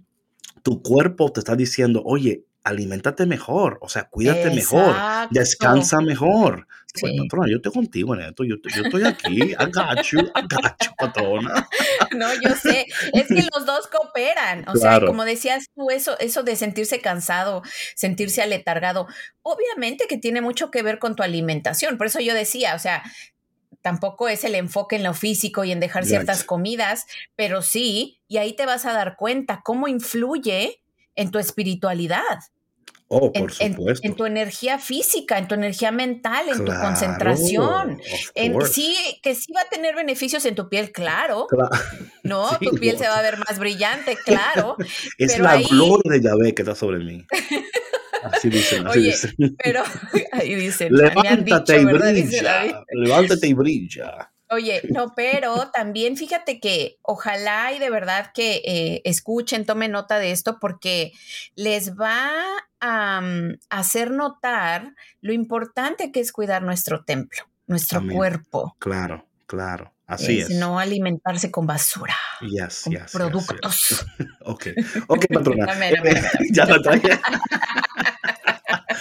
[0.62, 4.94] tu cuerpo te está diciendo, oye, alimentate mejor, o sea, cuídate mejor,
[5.30, 6.66] descansa mejor.
[7.00, 10.42] Pues, patrona, yo estoy contigo en esto, yo, yo estoy aquí, I got you, I
[10.42, 11.68] got you, patrona.
[12.16, 16.42] No, yo sé, es que los dos cooperan, o sea, como decías tú, eso, eso
[16.42, 17.62] de sentirse cansado,
[17.94, 19.06] sentirse aletargado,
[19.42, 23.04] obviamente que tiene mucho que ver con tu alimentación, por eso yo decía, o sea,
[23.80, 27.06] tampoco es el enfoque en lo físico y en dejar ciertas comidas,
[27.36, 30.82] pero sí, y ahí te vas a dar cuenta cómo influye
[31.14, 32.38] en tu espiritualidad.
[33.12, 34.06] Oh, por supuesto.
[34.06, 38.00] En, tu energía física, en tu energía mental, en tu concentración.
[38.70, 41.48] sí, que sí va a tener beneficios en tu piel, claro.
[42.22, 44.76] No, tu piel se va a ver más brillante, claro.
[45.18, 47.26] es la gloria de Yahvé que está sobre mí.
[48.22, 49.14] Así dicen, así Oye,
[49.62, 49.82] Pero
[50.32, 54.32] ahí dicen, levántate y brilla, levántate y brilla.
[54.50, 60.18] Oye, no, pero también fíjate que ojalá y de verdad que eh, escuchen, tomen nota
[60.18, 61.12] de esto porque
[61.54, 62.30] les va
[62.80, 68.74] a mm, hacer notar lo importante que es cuidar nuestro templo, nuestro cuerpo.
[68.80, 69.92] Claro, claro.
[70.10, 72.16] Así es, No alimentarse con basura.
[72.40, 74.04] Yes, con productos.
[74.40, 74.66] ok,
[75.06, 75.66] ok, patrona.
[76.50, 77.10] ya lo traje.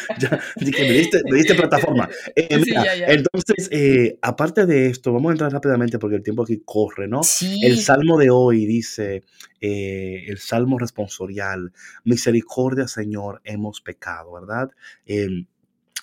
[0.20, 2.10] ya, me diste, plataforma.
[2.36, 2.48] Eh,
[3.08, 7.22] entonces, eh, aparte de esto, vamos a entrar rápidamente porque el tiempo aquí corre, ¿no?
[7.62, 9.24] El salmo de hoy dice,
[9.62, 11.72] eh, el salmo responsorial,
[12.04, 14.72] misericordia, Señor, hemos pecado, ¿verdad?
[15.06, 15.46] Em,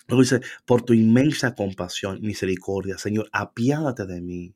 [0.09, 4.55] luego dice, por tu inmensa compasión, misericordia, Señor, apiádate de mí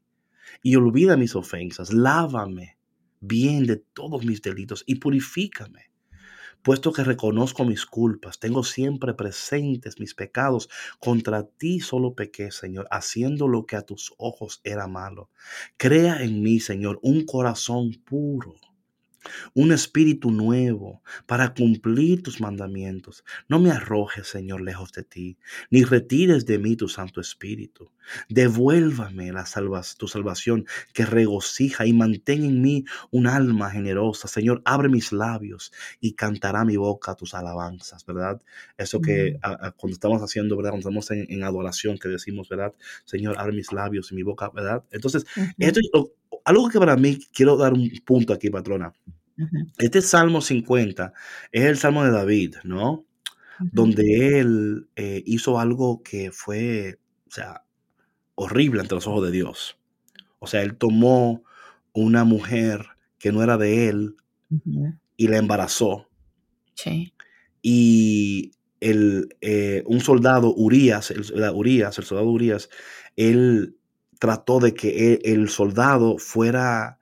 [0.62, 2.76] y olvida mis ofensas, lávame
[3.20, 5.89] bien de todos mis delitos y purifícame
[6.62, 12.86] puesto que reconozco mis culpas, tengo siempre presentes mis pecados, contra ti solo pequé, Señor,
[12.90, 15.30] haciendo lo que a tus ojos era malo.
[15.76, 18.54] Crea en mí, Señor, un corazón puro
[19.54, 23.24] un espíritu nuevo para cumplir tus mandamientos.
[23.48, 25.38] No me arrojes, Señor, lejos de ti,
[25.70, 27.90] ni retires de mí tu Santo Espíritu.
[28.28, 34.28] Devuélvame la salvas, tu salvación que regocija y mantén en mí un alma generosa.
[34.28, 38.40] Señor, abre mis labios y cantará mi boca tus alabanzas, ¿verdad?
[38.76, 39.68] Eso que mm.
[39.76, 40.70] cuando estamos haciendo, ¿verdad?
[40.70, 42.74] Cuando estamos en, adoración, que decimos, ¿verdad?
[43.04, 44.84] Señor, abre mis labios y mi boca, ¿verdad?
[44.90, 45.24] Entonces,
[45.58, 46.12] esto
[46.44, 48.92] algo que para mí quiero dar un punto aquí, patrona.
[49.78, 51.12] Este Salmo 50
[51.50, 53.06] es el Salmo de David, ¿no?
[53.58, 57.62] Donde él eh, hizo algo que fue, o sea,
[58.34, 59.78] horrible ante los ojos de Dios.
[60.38, 61.44] O sea, él tomó
[61.92, 62.86] una mujer
[63.18, 64.16] que no era de él
[65.16, 66.08] y la embarazó.
[66.74, 67.12] Sí.
[67.62, 71.24] Y el, eh, un soldado, Urias, el,
[71.54, 72.70] Urias, el soldado Urias,
[73.16, 73.76] él
[74.20, 76.98] trató de que e, el, soldado fuera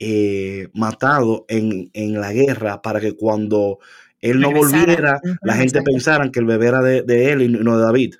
[0.00, 3.78] eh, matado en, la guerra para que cuando
[4.20, 7.84] él no volviera, la gente pensara que el bebé era de, él y no de
[7.84, 8.14] David.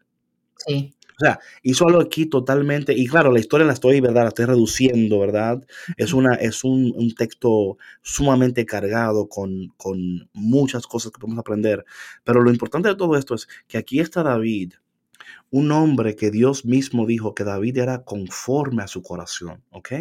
[0.59, 0.95] Sí.
[1.16, 4.22] O sea, hizo algo aquí totalmente, y claro, la historia la estoy, ¿verdad?
[4.22, 5.64] La estoy reduciendo, ¿verdad?
[5.97, 11.84] Es, una, es un, texto sumamente cargado con, con, muchas cosas que podemos aprender.
[12.24, 14.74] Pero lo importante de todo esto es que aquí está David,
[15.51, 19.93] un hombre que Dios mismo dijo que David era conforme a su corazón, ¿ok?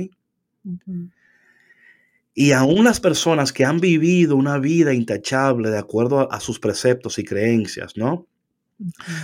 [2.34, 7.20] Y aún las personas que han vivido una vida intachable de acuerdo a, sus preceptos
[7.20, 8.28] y creencias, ¿no?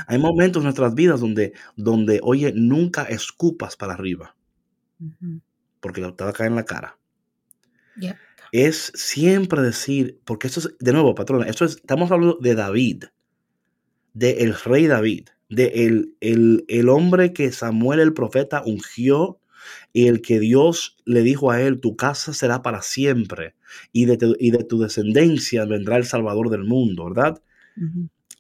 [0.08, 4.36] Hay momentos en nuestras vidas donde, donde, oye, nunca escupas para arriba,
[5.80, 6.98] porque te va a caer en la cara.
[8.52, 13.06] Es siempre decir, porque esto es, de nuevo, patrona, esto es, estamos hablando de David,
[14.14, 15.30] del rey David.
[15.50, 19.40] De el, el, el hombre que Samuel el profeta ungió
[19.94, 23.56] y el que Dios le dijo a él, tu casa será para siempre
[23.92, 27.42] y de tu, y de tu descendencia vendrá el Salvador del mundo, ¿verdad?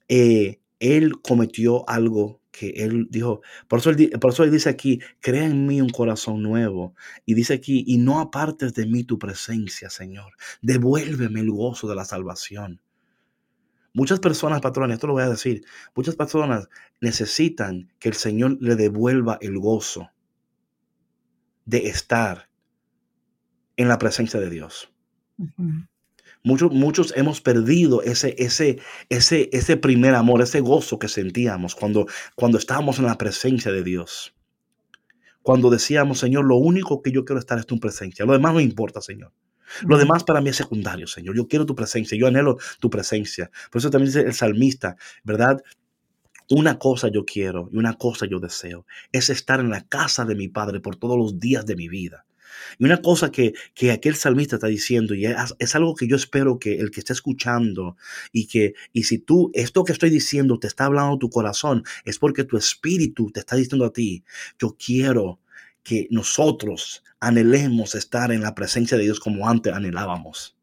[0.07, 4.99] Eh, él cometió algo que él dijo, por eso él, por eso él dice aquí,
[5.19, 6.95] crea en mí un corazón nuevo.
[7.25, 10.33] Y dice aquí, y no apartes de mí tu presencia, Señor.
[10.61, 12.81] Devuélveme el gozo de la salvación.
[13.93, 15.63] Muchas personas, patrones, esto lo voy a decir,
[15.95, 16.69] muchas personas
[17.01, 20.09] necesitan que el Señor le devuelva el gozo
[21.65, 22.49] de estar
[23.77, 24.91] en la presencia de Dios.
[26.43, 28.79] Muchos, muchos hemos perdido ese, ese,
[29.09, 33.83] ese, ese primer amor, ese gozo que sentíamos cuando, cuando estábamos en la presencia de
[33.83, 34.35] Dios.
[35.41, 38.25] Cuando decíamos, Señor, lo único que yo quiero estar es tu presencia.
[38.25, 39.31] Lo demás no importa, Señor.
[39.87, 41.35] Lo demás para mí es secundario, Señor.
[41.35, 43.51] Yo quiero tu presencia, yo anhelo tu presencia.
[43.71, 45.61] Por eso también dice el salmista, ¿verdad?
[46.49, 50.35] Una cosa yo quiero y una cosa yo deseo, es estar en la casa de
[50.35, 52.25] mi Padre por todos los días de mi vida.
[52.77, 56.59] Y una cosa que, que aquel salmista está diciendo, y es, algo que yo espero
[56.59, 57.97] que el que esté escuchando,
[58.31, 62.19] y que, y si tú, esto que estoy diciendo te está hablando tu corazón, es
[62.19, 64.23] porque tu espíritu te está diciendo a ti,
[64.59, 65.39] yo quiero
[65.83, 70.55] que nosotros anhelemos estar en la presencia de Dios como antes anhelábamos,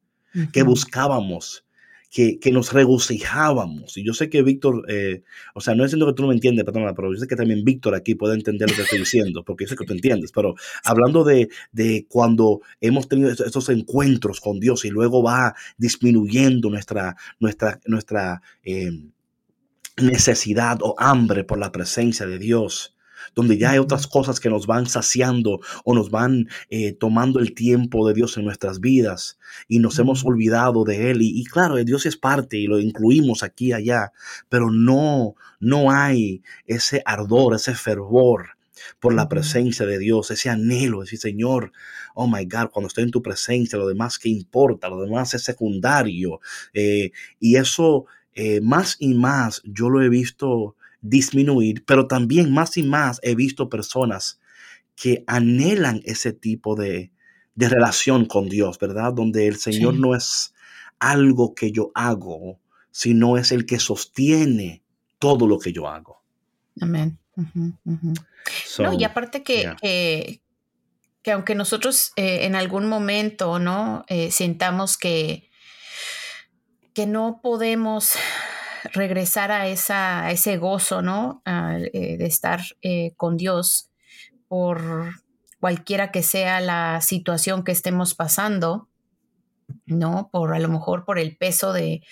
[0.52, 1.66] que buscábamos,
[2.10, 3.96] que, nos regocijábamos.
[3.96, 5.22] Y yo sé que Víctor, eh,
[5.54, 7.36] o sea, no es diciendo que tú no me entiendes, perdón, pero yo sé que
[7.36, 10.32] también Víctor aquí puede entender lo que estoy diciendo, porque yo sé que tú entiendes,
[10.32, 10.54] pero
[10.84, 17.16] hablando de, de cuando hemos tenido estos encuentros con Dios y luego va disminuyendo nuestra,
[17.38, 18.90] nuestra, nuestra eh,
[19.98, 22.95] necesidad o hambre por la presencia de Dios
[23.34, 27.54] donde ya hay otras cosas que nos van saciando o nos van eh, tomando el
[27.54, 29.38] tiempo de Dios en nuestras vidas
[29.68, 31.18] y nos hemos olvidado de Él.
[31.22, 34.12] Y, claro, Dios es parte y lo incluimos aquí y allá,
[34.48, 38.56] pero no, no hay ese ardor, ese fervor
[39.00, 41.72] por la presencia de Dios, ese anhelo, decir, Señor,
[42.14, 45.44] oh my God, cuando estoy en tu presencia, lo demás que importa, lo demás es
[45.44, 46.40] secundario.
[46.72, 47.10] Eh,
[47.40, 52.82] y eso, eh, más y más, yo lo he visto disminuir, pero también más y
[52.82, 54.40] más he visto personas
[54.94, 57.12] que anhelan ese tipo de,
[57.54, 59.12] relación con Dios, ¿verdad?
[59.14, 60.54] Donde el Señor no es
[60.98, 64.82] algo que yo hago, sino es el que sostiene
[65.18, 66.22] todo lo que yo hago.
[66.80, 67.18] Amén.
[68.78, 70.40] no, y aparte que,
[71.22, 74.04] que, aunque nosotros eh, en algún momento, ¿no?
[74.08, 75.50] Eh, sintamos que,
[76.92, 78.12] que no podemos
[78.92, 81.42] regresar a, esa, ese gozo, ¿no?
[81.46, 83.90] Eh, de estar eh, con Dios
[84.48, 85.14] por
[85.60, 88.88] cualquiera que sea la situación que estemos pasando,
[89.86, 90.28] ¿no?
[90.32, 92.02] Por a lo mejor por el peso de,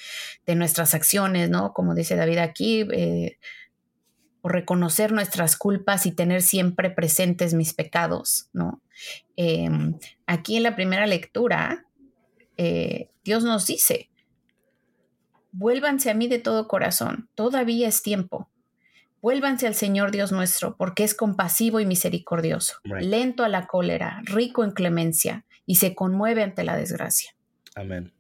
[0.47, 1.73] nuestras acciones, ¿no?
[1.73, 3.39] Como dice David aquí, eh,
[4.43, 8.83] reconocer nuestras culpas y tener siempre presentes mis pecados, ¿no?
[9.37, 11.87] Em, aquí en la primera lectura,
[13.25, 14.11] Dios nos dice,
[15.57, 18.51] Vuélvanse a mí de todo corazón, todavía es tiempo.
[19.23, 24.65] Vuélvanse al Señor Dios nuestro, porque es compasivo y misericordioso, lento a la cólera, rico
[24.65, 27.37] en clemencia, y se conmueve ante la desgracia.
[27.77, 28.13] Amén.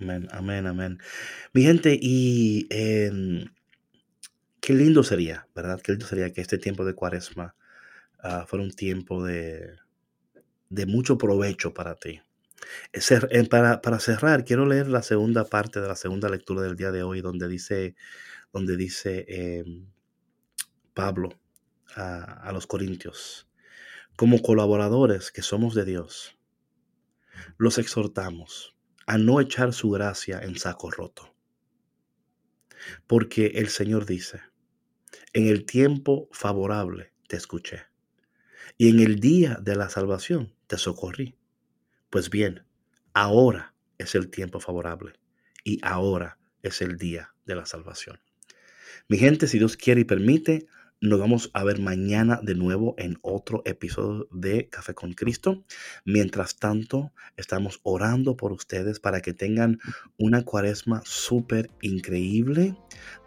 [0.00, 0.98] Amén, amén, amén.
[1.52, 3.44] Mi gente, y em,
[4.60, 5.80] qué lindo sería, ¿verdad?
[5.80, 7.54] Qué lindo sería que este tiempo de cuaresma
[8.18, 9.76] ah, fuera un tiempo de,
[10.70, 12.20] de mucho provecho para ti.
[13.50, 17.02] Para, para, cerrar, quiero leer la segunda parte de la segunda lectura del día de
[17.02, 17.94] hoy, donde dice,
[18.52, 19.86] donde dice em,
[20.94, 21.38] Pablo
[21.96, 23.48] a los Corintios,
[24.16, 26.36] como colaboradores que somos de Dios,
[27.56, 31.34] los exhortamos a no echar su gracia en saco roto.
[33.06, 34.40] Porque el Señor dice,
[35.32, 37.86] en el tiempo favorable te escuché,
[38.78, 41.39] y en el día de la salvación te socorrí.
[42.10, 42.64] Pues bien,
[43.14, 45.12] ahora es el tiempo favorable
[45.62, 48.20] y ahora es el día de la salvación.
[49.08, 50.66] Mi gente, si Dios quiere y permite,
[51.00, 55.64] nos vamos a ver mañana de nuevo en otro episodio de Café con Cristo.
[56.04, 59.78] Mientras tanto, estamos orando por ustedes para que tengan
[60.18, 62.76] una cuaresma súper increíble,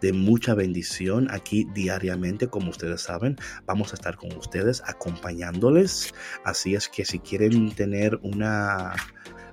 [0.00, 2.46] de mucha bendición aquí diariamente.
[2.46, 6.14] Como ustedes saben, vamos a estar con ustedes acompañándoles.
[6.44, 8.94] Así es que si quieren tener una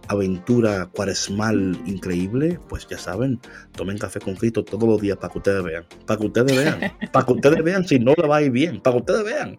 [0.07, 3.39] aventura cuaresmal increíble, pues ya saben,
[3.73, 6.93] tomen café con Cristo todos los días para que ustedes vean, para que ustedes vean,
[7.11, 9.57] para que ustedes vean si no le va a ir bien, para que ustedes vean.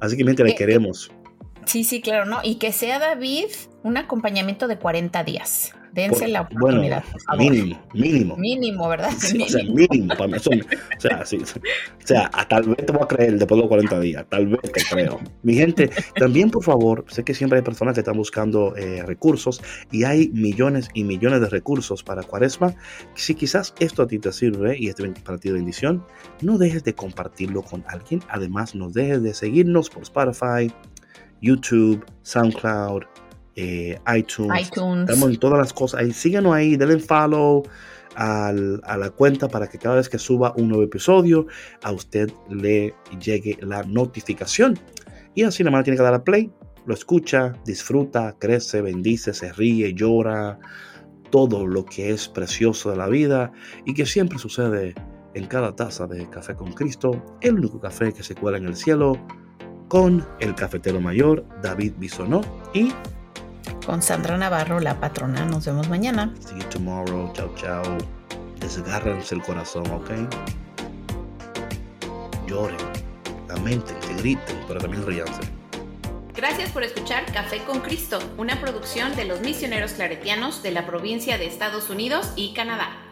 [0.00, 1.10] Así que mientras le eh, queremos.
[1.64, 2.40] Sí, sí, claro, ¿no?
[2.42, 3.46] Y que sea David
[3.82, 5.74] un acompañamiento de 40 días.
[5.94, 7.04] Dense la oportunidad.
[7.38, 8.36] mínimo, mínimo.
[8.36, 9.12] Mínimo, ¿verdad?
[9.32, 9.44] mínimo.
[9.44, 10.08] O sea, mínimo.
[10.08, 13.62] Para mí o, sea, sí, o sea, tal vez te voy a creer después de
[13.62, 14.26] los 40 días.
[14.28, 15.20] Tal vez te creo.
[15.42, 19.62] Mi gente, también por favor, sé que siempre hay personas que están buscando eh, recursos
[19.90, 22.74] y hay millones y millones de recursos para Cuaresma.
[23.14, 26.04] Si quizás esto a ti te sirve y este partido de bendición,
[26.42, 28.20] no dejes de compartirlo con alguien.
[28.28, 30.72] Además, no dejes de seguirnos por Spotify,
[31.40, 33.04] YouTube, SoundCloud,
[33.56, 34.62] eh, iTunes.
[34.62, 36.00] Estamos en todas las cosas.
[36.00, 37.62] Ahí, síganos ahí, denle follow
[38.16, 41.46] a la cuenta para que cada vez que suba un nuevo episodio
[41.82, 44.78] a usted le llegue la notificación.
[45.34, 46.52] Y así nada más tiene que dar a play,
[46.86, 50.60] lo escucha, disfruta, crece, bendice, se ríe, llora,
[51.30, 53.50] todo lo que es precioso de la vida
[53.84, 54.94] y que siempre sucede
[55.34, 58.76] en cada taza de café con Cristo, el único café que se cuela en el
[58.76, 59.18] cielo,
[59.88, 62.40] con el cafetero mayor David Bisonó
[62.72, 62.92] y
[63.84, 65.44] con Sandra Navarro, la patrona.
[65.44, 66.34] Nos vemos mañana.
[66.40, 67.32] See you tomorrow.
[67.32, 67.98] Chao, chao.
[68.58, 70.10] Desgárrense el corazón, ¿ok?
[72.46, 72.78] Lloren,
[73.48, 75.42] lamenten, se griten, pero también ríanse.
[76.34, 81.38] Gracias por escuchar Café con Cristo, una producción de los misioneros claretianos de la provincia
[81.38, 83.03] de Estados Unidos y Canadá.